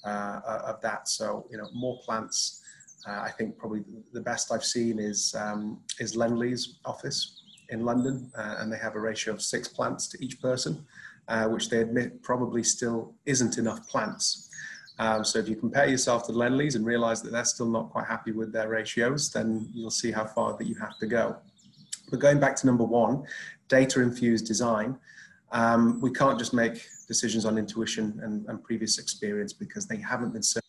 uh, 0.05 0.61
of 0.65 0.81
that. 0.81 1.07
So, 1.07 1.45
you 1.49 1.57
know, 1.57 1.69
more 1.73 1.99
plants. 2.03 2.61
Uh, 3.07 3.21
I 3.21 3.31
think 3.31 3.57
probably 3.57 3.83
the 4.13 4.21
best 4.21 4.51
I've 4.51 4.63
seen 4.63 4.99
is 4.99 5.35
um, 5.37 5.79
is 5.99 6.15
Lendlease 6.15 6.75
office 6.85 7.41
in 7.69 7.83
London, 7.85 8.31
uh, 8.37 8.55
and 8.59 8.71
they 8.71 8.77
have 8.77 8.95
a 8.95 8.99
ratio 8.99 9.33
of 9.33 9.41
six 9.41 9.67
plants 9.67 10.07
to 10.07 10.23
each 10.23 10.41
person, 10.41 10.85
uh, 11.27 11.45
which 11.47 11.69
they 11.69 11.79
admit 11.79 12.21
probably 12.21 12.63
still 12.63 13.13
isn't 13.25 13.57
enough 13.57 13.87
plants. 13.89 14.49
Um, 14.99 15.23
so 15.25 15.39
if 15.39 15.49
you 15.49 15.55
compare 15.55 15.87
yourself 15.87 16.27
to 16.27 16.33
Lendlease 16.33 16.75
and 16.75 16.85
realize 16.85 17.21
that 17.23 17.31
they're 17.31 17.45
still 17.45 17.69
not 17.69 17.89
quite 17.89 18.05
happy 18.05 18.31
with 18.31 18.53
their 18.53 18.69
ratios, 18.69 19.31
then 19.31 19.67
you'll 19.73 19.89
see 19.89 20.11
how 20.11 20.25
far 20.25 20.55
that 20.57 20.67
you 20.67 20.75
have 20.75 20.97
to 20.99 21.07
go. 21.07 21.37
But 22.11 22.19
going 22.19 22.39
back 22.39 22.55
to 22.57 22.67
number 22.67 22.83
one, 22.83 23.23
data 23.69 24.01
infused 24.01 24.45
design, 24.45 24.97
um, 25.51 25.99
we 25.99 26.11
can't 26.11 26.37
just 26.37 26.53
make 26.53 26.85
decisions 27.07 27.45
on 27.45 27.57
intuition 27.57 28.19
and, 28.23 28.45
and 28.47 28.63
previous 28.63 28.99
experience 28.99 29.51
because 29.51 29.87
they 29.87 29.97
haven't 29.97 30.33
been 30.33 30.43
anyway. 30.43 30.62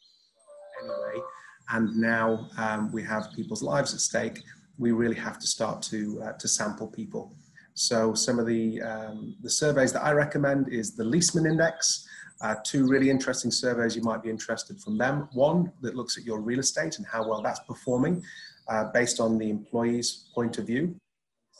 And 1.70 1.96
now 1.96 2.48
um, 2.58 2.92
we 2.92 3.02
have 3.04 3.32
people's 3.34 3.62
lives 3.62 3.94
at 3.94 4.00
stake. 4.00 4.40
We 4.78 4.92
really 4.92 5.16
have 5.16 5.38
to 5.38 5.46
start 5.46 5.82
to, 5.82 6.22
uh, 6.22 6.32
to 6.32 6.48
sample 6.48 6.88
people. 6.88 7.34
So 7.74 8.14
some 8.14 8.38
of 8.38 8.46
the, 8.46 8.80
um, 8.82 9.36
the 9.42 9.50
surveys 9.50 9.92
that 9.92 10.04
I 10.04 10.12
recommend 10.12 10.68
is 10.68 10.94
the 10.94 11.04
Leesman 11.04 11.48
Index. 11.48 12.06
Uh, 12.40 12.56
two 12.64 12.86
really 12.86 13.10
interesting 13.10 13.50
surveys 13.50 13.96
you 13.96 14.02
might 14.02 14.22
be 14.22 14.30
interested 14.30 14.80
from 14.80 14.98
them. 14.98 15.28
One 15.32 15.72
that 15.80 15.94
looks 15.94 16.18
at 16.18 16.24
your 16.24 16.40
real 16.40 16.58
estate 16.58 16.98
and 16.98 17.06
how 17.06 17.28
well 17.28 17.42
that's 17.42 17.60
performing 17.60 18.22
uh, 18.68 18.90
based 18.92 19.20
on 19.20 19.38
the 19.38 19.50
employee's 19.50 20.28
point 20.34 20.58
of 20.58 20.66
view 20.66 20.94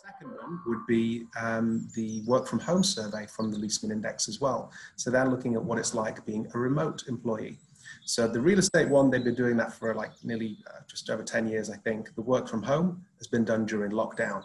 second 0.04 0.36
one 0.36 0.60
would 0.66 0.86
be 0.86 1.26
um, 1.40 1.88
the 1.94 2.22
work 2.26 2.46
from 2.46 2.58
home 2.58 2.82
survey 2.82 3.26
from 3.26 3.50
the 3.50 3.58
Leesman 3.58 3.90
Index 3.90 4.28
as 4.28 4.40
well. 4.40 4.70
So 4.96 5.10
they're 5.10 5.28
looking 5.28 5.54
at 5.54 5.62
what 5.62 5.78
it's 5.78 5.94
like 5.94 6.24
being 6.26 6.46
a 6.54 6.58
remote 6.58 7.04
employee. 7.08 7.58
So 8.06 8.28
the 8.28 8.40
real 8.40 8.58
estate 8.58 8.88
one, 8.88 9.10
they've 9.10 9.24
been 9.24 9.34
doing 9.34 9.56
that 9.56 9.72
for 9.72 9.94
like 9.94 10.12
nearly 10.22 10.58
uh, 10.66 10.80
just 10.88 11.08
over 11.08 11.22
10 11.22 11.48
years, 11.48 11.70
I 11.70 11.76
think. 11.76 12.14
The 12.14 12.22
work 12.22 12.48
from 12.48 12.62
home 12.62 13.04
has 13.18 13.26
been 13.26 13.44
done 13.44 13.64
during 13.64 13.92
lockdown. 13.92 14.44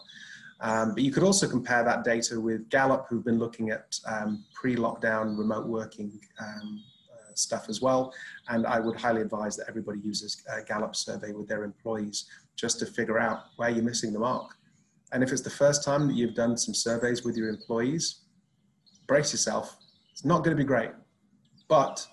Um, 0.61 0.93
but 0.93 1.03
you 1.03 1.11
could 1.11 1.23
also 1.23 1.47
compare 1.47 1.83
that 1.83 2.03
data 2.03 2.39
with 2.39 2.69
Gallup, 2.69 3.07
who've 3.09 3.23
been 3.23 3.39
looking 3.39 3.69
at 3.69 3.97
um, 4.05 4.43
pre-lockdown 4.53 5.37
remote 5.37 5.67
working 5.67 6.19
um, 6.39 6.83
uh, 7.11 7.33
stuff 7.33 7.67
as 7.69 7.81
well. 7.81 8.13
And 8.49 8.65
I 8.65 8.79
would 8.79 8.99
highly 8.99 9.21
advise 9.21 9.55
that 9.57 9.67
everybody 9.69 9.99
uses 9.99 10.41
a 10.49 10.63
Gallup 10.63 10.95
survey 10.95 11.31
with 11.31 11.47
their 11.47 11.63
employees 11.63 12.25
just 12.55 12.79
to 12.79 12.85
figure 12.85 13.19
out 13.19 13.43
where 13.57 13.69
you're 13.69 13.83
missing 13.83 14.11
the 14.11 14.19
mark. 14.19 14.55
And 15.11 15.23
if 15.23 15.31
it's 15.31 15.41
the 15.41 15.49
first 15.49 15.83
time 15.83 16.07
that 16.07 16.15
you've 16.15 16.35
done 16.35 16.57
some 16.57 16.73
surveys 16.73 17.23
with 17.23 17.35
your 17.35 17.49
employees, 17.49 18.21
brace 19.07 19.31
yourself. 19.31 19.77
It's 20.11 20.25
not 20.25 20.43
going 20.43 20.55
to 20.55 20.61
be 20.61 20.67
great. 20.67 20.91
But 21.67 22.05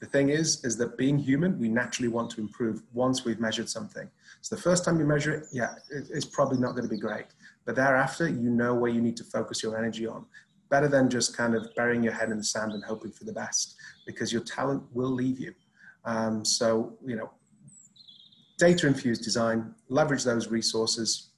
the 0.00 0.06
thing 0.06 0.28
is, 0.28 0.64
is 0.64 0.76
that 0.78 0.96
being 0.96 1.18
human, 1.18 1.58
we 1.58 1.68
naturally 1.68 2.08
want 2.08 2.30
to 2.30 2.40
improve 2.40 2.82
once 2.92 3.24
we've 3.24 3.40
measured 3.40 3.68
something. 3.68 4.08
So 4.40 4.54
the 4.54 4.60
first 4.60 4.84
time 4.84 4.98
you 4.98 5.06
measure 5.06 5.32
it, 5.32 5.46
yeah, 5.52 5.74
it's 5.90 6.26
probably 6.26 6.58
not 6.58 6.72
going 6.72 6.82
to 6.82 6.88
be 6.88 6.98
great. 6.98 7.26
But 7.64 7.76
thereafter, 7.76 8.28
you 8.28 8.50
know 8.50 8.74
where 8.74 8.90
you 8.90 9.00
need 9.00 9.16
to 9.16 9.24
focus 9.24 9.62
your 9.62 9.78
energy 9.78 10.06
on. 10.06 10.26
Better 10.68 10.88
than 10.88 11.08
just 11.08 11.36
kind 11.36 11.54
of 11.54 11.68
burying 11.76 12.02
your 12.02 12.12
head 12.12 12.30
in 12.30 12.38
the 12.38 12.44
sand 12.44 12.72
and 12.72 12.84
hoping 12.84 13.12
for 13.12 13.24
the 13.24 13.32
best, 13.32 13.76
because 14.06 14.32
your 14.32 14.42
talent 14.42 14.82
will 14.92 15.10
leave 15.10 15.38
you. 15.38 15.54
Um, 16.04 16.44
so, 16.44 16.98
you 17.06 17.16
know, 17.16 17.30
data 18.58 18.86
infused 18.86 19.22
design, 19.22 19.74
leverage 19.88 20.24
those 20.24 20.48
resources, 20.48 21.30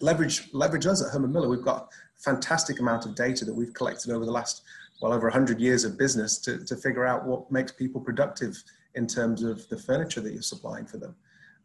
leverage 0.00 0.48
leverage 0.52 0.86
us 0.86 1.04
at 1.04 1.12
Herman 1.12 1.32
Miller. 1.32 1.48
We've 1.48 1.62
got 1.62 1.88
a 2.16 2.20
fantastic 2.20 2.80
amount 2.80 3.06
of 3.06 3.14
data 3.14 3.44
that 3.44 3.54
we've 3.54 3.74
collected 3.74 4.10
over 4.12 4.24
the 4.24 4.30
last 4.30 4.62
well 5.00 5.12
over 5.12 5.26
100 5.26 5.60
years 5.60 5.84
of 5.84 5.98
business 5.98 6.38
to, 6.38 6.64
to 6.64 6.76
figure 6.76 7.06
out 7.06 7.26
what 7.26 7.50
makes 7.50 7.72
people 7.72 8.00
productive 8.00 8.62
in 8.94 9.06
terms 9.06 9.42
of 9.42 9.68
the 9.68 9.78
furniture 9.78 10.20
that 10.20 10.32
you're 10.32 10.42
supplying 10.42 10.86
for 10.86 10.96
them. 10.96 11.14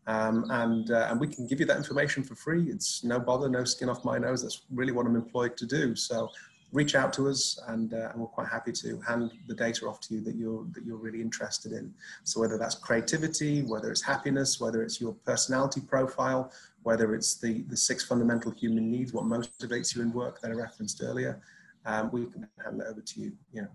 Um, 0.08 0.46
and, 0.50 0.92
uh, 0.92 1.08
and 1.10 1.20
we 1.20 1.28
can 1.28 1.48
give 1.48 1.60
you 1.60 1.66
that 1.68 1.78
information 1.78 2.24
for 2.24 2.36
free. 2.36 2.70
It's 2.70 3.04
no 3.04 3.20
bother, 3.20 3.48
no 3.48 3.64
skin 3.64 3.88
off 3.88 4.04
my 4.04 4.18
nose. 4.18 4.42
That's 4.42 4.64
really 4.72 4.92
what 4.92 5.06
I'm 5.06 5.16
employed 5.16 5.56
to 5.58 5.66
do. 5.66 5.96
So 5.96 6.30
reach 6.74 6.96
out 6.96 7.12
to 7.14 7.28
us 7.28 7.60
and, 7.68 7.94
uh, 7.94 8.10
and 8.12 8.22
we're 8.22 8.28
quite 8.28 8.48
happy 8.48 8.72
to 8.72 9.00
hand 9.02 9.32
the 9.48 9.54
data 9.54 9.86
off 9.88 10.00
to 10.02 10.16
you 10.16 10.22
that 10.22 10.36
you're, 10.36 10.66
that 10.72 10.86
you're 10.86 10.98
really 10.98 11.22
interested 11.22 11.74
in. 11.74 11.94
So 12.24 12.40
whether 12.40 12.58
that's 12.58 12.76
creativity, 12.76 13.62
whether 13.62 13.92
it's 13.92 14.02
happiness, 14.02 14.60
whether 14.60 14.82
it's 14.82 15.00
your 15.00 15.14
personality 15.26 15.82
profile, 15.82 16.52
whether 16.84 17.14
it's 17.14 17.36
the, 17.36 17.62
the 17.64 17.78
six 17.78 18.04
fundamental 18.04 18.52
human 18.52 18.90
needs, 18.90 19.14
what 19.14 19.26
motivates 19.26 19.96
you 19.96 20.02
in 20.02 20.12
work 20.14 20.42
that 20.42 20.50
I 20.50 20.54
referenced 20.54 21.02
earlier, 21.04 21.42
um, 21.86 22.10
we 22.12 22.26
can 22.26 22.48
hand 22.64 22.80
that 22.80 22.88
over 22.88 23.02
to 23.02 23.20
you, 23.20 23.32
you 23.52 23.62
know, 23.64 23.68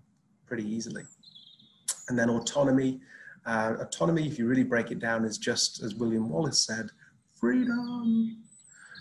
pretty 0.45 0.63
easily. 0.63 1.03
And 2.09 2.17
then 2.17 2.29
autonomy, 2.29 3.01
Uh, 3.47 3.75
autonomy, 3.79 4.27
if 4.27 4.37
you 4.37 4.45
really 4.45 4.63
break 4.65 4.91
it 4.91 4.99
down, 4.99 5.23
is 5.23 5.37
just 5.37 5.81
as 5.81 5.95
William 5.95 6.27
Wallace 6.29 6.61
said, 6.69 6.89
freedom. 7.39 8.43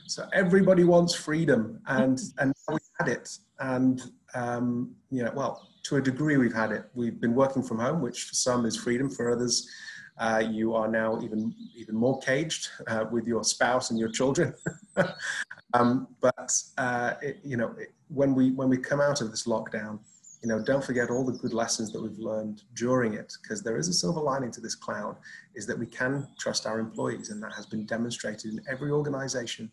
So 0.07 0.29
everybody 0.33 0.85
wants 0.85 1.15
freedom, 1.15 1.81
and 1.89 2.17
and 2.39 2.55
we 2.69 2.79
had 2.99 3.09
it, 3.09 3.27
and 3.59 4.01
um, 4.35 4.95
you 5.11 5.25
know, 5.25 5.33
well, 5.35 5.67
to 5.87 5.97
a 5.97 6.01
degree, 6.01 6.37
we've 6.37 6.55
had 6.55 6.71
it. 6.71 6.85
We've 6.95 7.21
been 7.21 7.35
working 7.35 7.63
from 7.65 7.79
home, 7.81 8.01
which 8.01 8.19
for 8.29 8.35
some 8.35 8.67
is 8.67 8.77
freedom, 8.77 9.11
for 9.11 9.33
others, 9.33 9.69
uh, 10.19 10.43
you 10.49 10.75
are 10.75 10.87
now 10.87 11.21
even 11.23 11.53
even 11.75 11.97
more 11.97 12.19
caged 12.21 12.69
uh, 12.87 13.05
with 13.11 13.27
your 13.27 13.43
spouse 13.43 13.91
and 13.91 13.99
your 13.99 14.11
children. 14.11 14.55
um, 15.75 16.07
but 16.21 16.53
uh, 16.79 17.15
it, 17.21 17.41
you 17.43 17.57
know, 17.57 17.75
it, 17.79 17.91
when 18.09 18.35
we 18.35 18.53
when 18.53 18.69
we 18.69 18.79
come 18.79 19.01
out 19.01 19.21
of 19.21 19.31
this 19.31 19.47
lockdown, 19.47 19.99
you 20.43 20.49
know, 20.49 20.63
don't 20.63 20.85
forget 20.85 21.11
all 21.11 21.25
the 21.25 21.33
good 21.33 21.53
lessons 21.53 21.93
that 21.93 22.01
we've 22.01 22.19
learned 22.19 22.63
during 22.75 23.15
it, 23.15 23.33
because 23.43 23.63
there 23.63 23.77
is 23.77 23.89
a 23.89 23.93
silver 23.93 24.21
lining 24.21 24.51
to 24.53 24.61
this 24.61 24.75
cloud, 24.75 25.17
is 25.55 25.67
that 25.67 25.79
we 25.79 25.87
can 25.87 26.29
trust 26.39 26.67
our 26.67 26.79
employees, 26.79 27.31
and 27.31 27.43
that 27.43 27.53
has 27.53 27.67
been 27.67 27.85
demonstrated 27.87 28.53
in 28.53 28.61
every 28.71 28.91
organization 28.91 29.71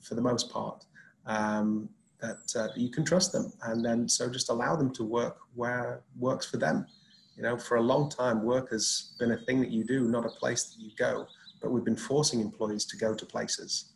for 0.00 0.14
the 0.14 0.20
most 0.20 0.50
part. 0.50 0.84
Um, 1.26 1.88
that, 2.20 2.56
uh, 2.56 2.68
you 2.76 2.90
can 2.90 3.04
trust 3.04 3.32
them, 3.32 3.52
and 3.64 3.84
then 3.84 4.08
so 4.08 4.28
just 4.28 4.48
allow 4.48 4.74
them 4.74 4.92
to 4.94 5.04
work 5.04 5.36
where 5.54 6.02
works 6.18 6.46
for 6.46 6.56
them. 6.56 6.86
You 7.36 7.42
know, 7.42 7.58
for 7.58 7.76
a 7.76 7.82
long 7.82 8.08
time, 8.08 8.42
work 8.42 8.70
has 8.70 9.12
been 9.18 9.32
a 9.32 9.36
thing 9.36 9.60
that 9.60 9.70
you 9.70 9.84
do, 9.84 10.08
not 10.08 10.24
a 10.24 10.30
place 10.30 10.64
that 10.64 10.80
you 10.80 10.90
go. 10.98 11.26
But 11.60 11.70
we've 11.70 11.84
been 11.84 11.96
forcing 11.96 12.40
employees 12.40 12.86
to 12.86 12.96
go 12.96 13.14
to 13.14 13.26
places, 13.26 13.92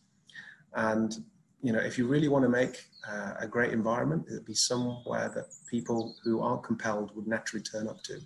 and 0.75 1.25
you 1.63 1.73
know, 1.73 1.79
if 1.79 1.99
you 1.99 2.07
really 2.07 2.29
want 2.29 2.45
to 2.45 2.49
make 2.49 2.87
uh, 3.09 3.35
a 3.39 3.47
great 3.47 3.73
environment, 3.73 4.25
it'd 4.29 4.47
be 4.47 4.55
somewhere 4.55 5.31
that 5.35 5.47
people 5.71 6.17
who 6.25 6.41
aren't 6.41 6.65
compelled 6.65 7.15
would 7.15 7.27
naturally 7.27 7.63
turn 7.63 7.89
up 7.89 8.03
to. 8.05 8.19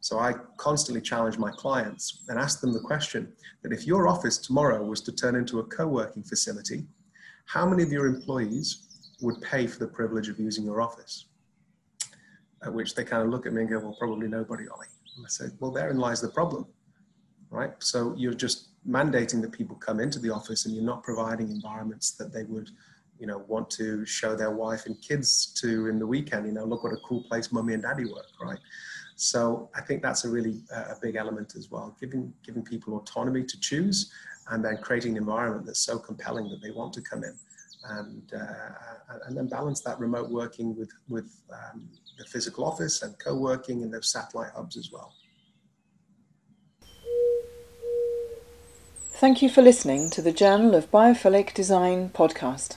So 0.00 0.20
I 0.20 0.34
constantly 0.56 1.02
challenge 1.02 1.38
my 1.38 1.50
clients 1.50 2.22
and 2.28 2.38
ask 2.38 2.60
them 2.60 2.72
the 2.72 2.80
question 2.80 3.32
that 3.62 3.72
if 3.72 3.86
your 3.86 4.06
office 4.06 4.38
tomorrow 4.38 4.84
was 4.84 5.00
to 5.02 5.12
turn 5.12 5.34
into 5.34 5.58
a 5.58 5.64
co-working 5.64 6.22
facility, 6.22 6.86
how 7.46 7.66
many 7.66 7.82
of 7.82 7.90
your 7.90 8.06
employees 8.06 8.84
would 9.20 9.40
pay 9.40 9.66
for 9.66 9.80
the 9.80 9.88
privilege 9.88 10.28
of 10.28 10.38
using 10.38 10.64
your 10.64 10.80
office? 10.80 11.26
At 12.62 12.72
which 12.72 12.94
they 12.94 13.04
kind 13.04 13.24
of 13.24 13.30
look 13.30 13.46
at 13.46 13.52
me 13.52 13.62
and 13.62 13.70
go, 13.70 13.80
well, 13.80 13.96
probably 13.98 14.28
nobody, 14.28 14.68
Ollie. 14.68 14.86
And 15.16 15.26
I 15.26 15.28
say, 15.28 15.46
well, 15.58 15.72
therein 15.72 15.98
lies 15.98 16.20
the 16.20 16.28
problem, 16.28 16.66
right? 17.50 17.72
So 17.80 18.14
you're 18.16 18.34
just 18.34 18.68
mandating 18.88 19.40
that 19.42 19.52
people 19.52 19.76
come 19.76 20.00
into 20.00 20.18
the 20.18 20.30
office 20.30 20.66
and 20.66 20.74
you're 20.74 20.84
not 20.84 21.02
providing 21.02 21.50
environments 21.50 22.12
that 22.12 22.32
they 22.32 22.44
would 22.44 22.70
you 23.18 23.26
know 23.26 23.38
want 23.48 23.68
to 23.68 24.06
show 24.06 24.34
their 24.34 24.52
wife 24.52 24.86
and 24.86 25.00
kids 25.02 25.46
to 25.60 25.88
in 25.88 25.98
the 25.98 26.06
weekend. 26.06 26.46
You 26.46 26.52
know 26.52 26.64
look 26.64 26.84
what 26.84 26.92
a 26.92 26.98
cool 27.04 27.22
place 27.24 27.52
mummy 27.52 27.74
and 27.74 27.82
daddy 27.82 28.04
work 28.04 28.26
right? 28.40 28.58
So 29.16 29.68
i 29.74 29.80
think 29.80 30.00
that's 30.00 30.24
a 30.24 30.30
really 30.30 30.62
uh, 30.72 30.94
a 30.94 30.96
big 31.02 31.16
element 31.16 31.56
as 31.56 31.72
well 31.72 31.96
giving 32.00 32.32
giving 32.46 32.62
people 32.62 32.96
autonomy 32.96 33.42
to 33.42 33.58
choose 33.58 34.12
and 34.50 34.64
then 34.64 34.78
creating 34.80 35.12
an 35.12 35.18
environment 35.18 35.66
that's 35.66 35.80
so 35.80 35.98
compelling 35.98 36.48
that 36.50 36.62
they 36.62 36.70
want 36.70 36.92
to 36.92 37.02
come 37.02 37.24
in 37.24 37.36
and 37.90 38.32
uh, 38.32 39.18
and 39.26 39.36
then 39.36 39.48
balance 39.48 39.80
that 39.80 39.98
remote 39.98 40.30
working 40.30 40.76
with 40.76 40.92
with 41.08 41.42
um, 41.52 41.88
the 42.18 42.24
physical 42.24 42.64
office 42.64 43.02
and 43.02 43.18
co-working 43.18 43.82
and 43.82 43.92
those 43.92 44.08
satellite 44.12 44.52
hubs 44.54 44.76
as 44.76 44.90
well 44.92 45.12
Thank 49.20 49.42
you 49.42 49.48
for 49.48 49.62
listening 49.62 50.10
to 50.10 50.22
the 50.22 50.30
Journal 50.30 50.76
of 50.76 50.92
Biophilic 50.92 51.52
Design 51.52 52.10
podcast. 52.10 52.76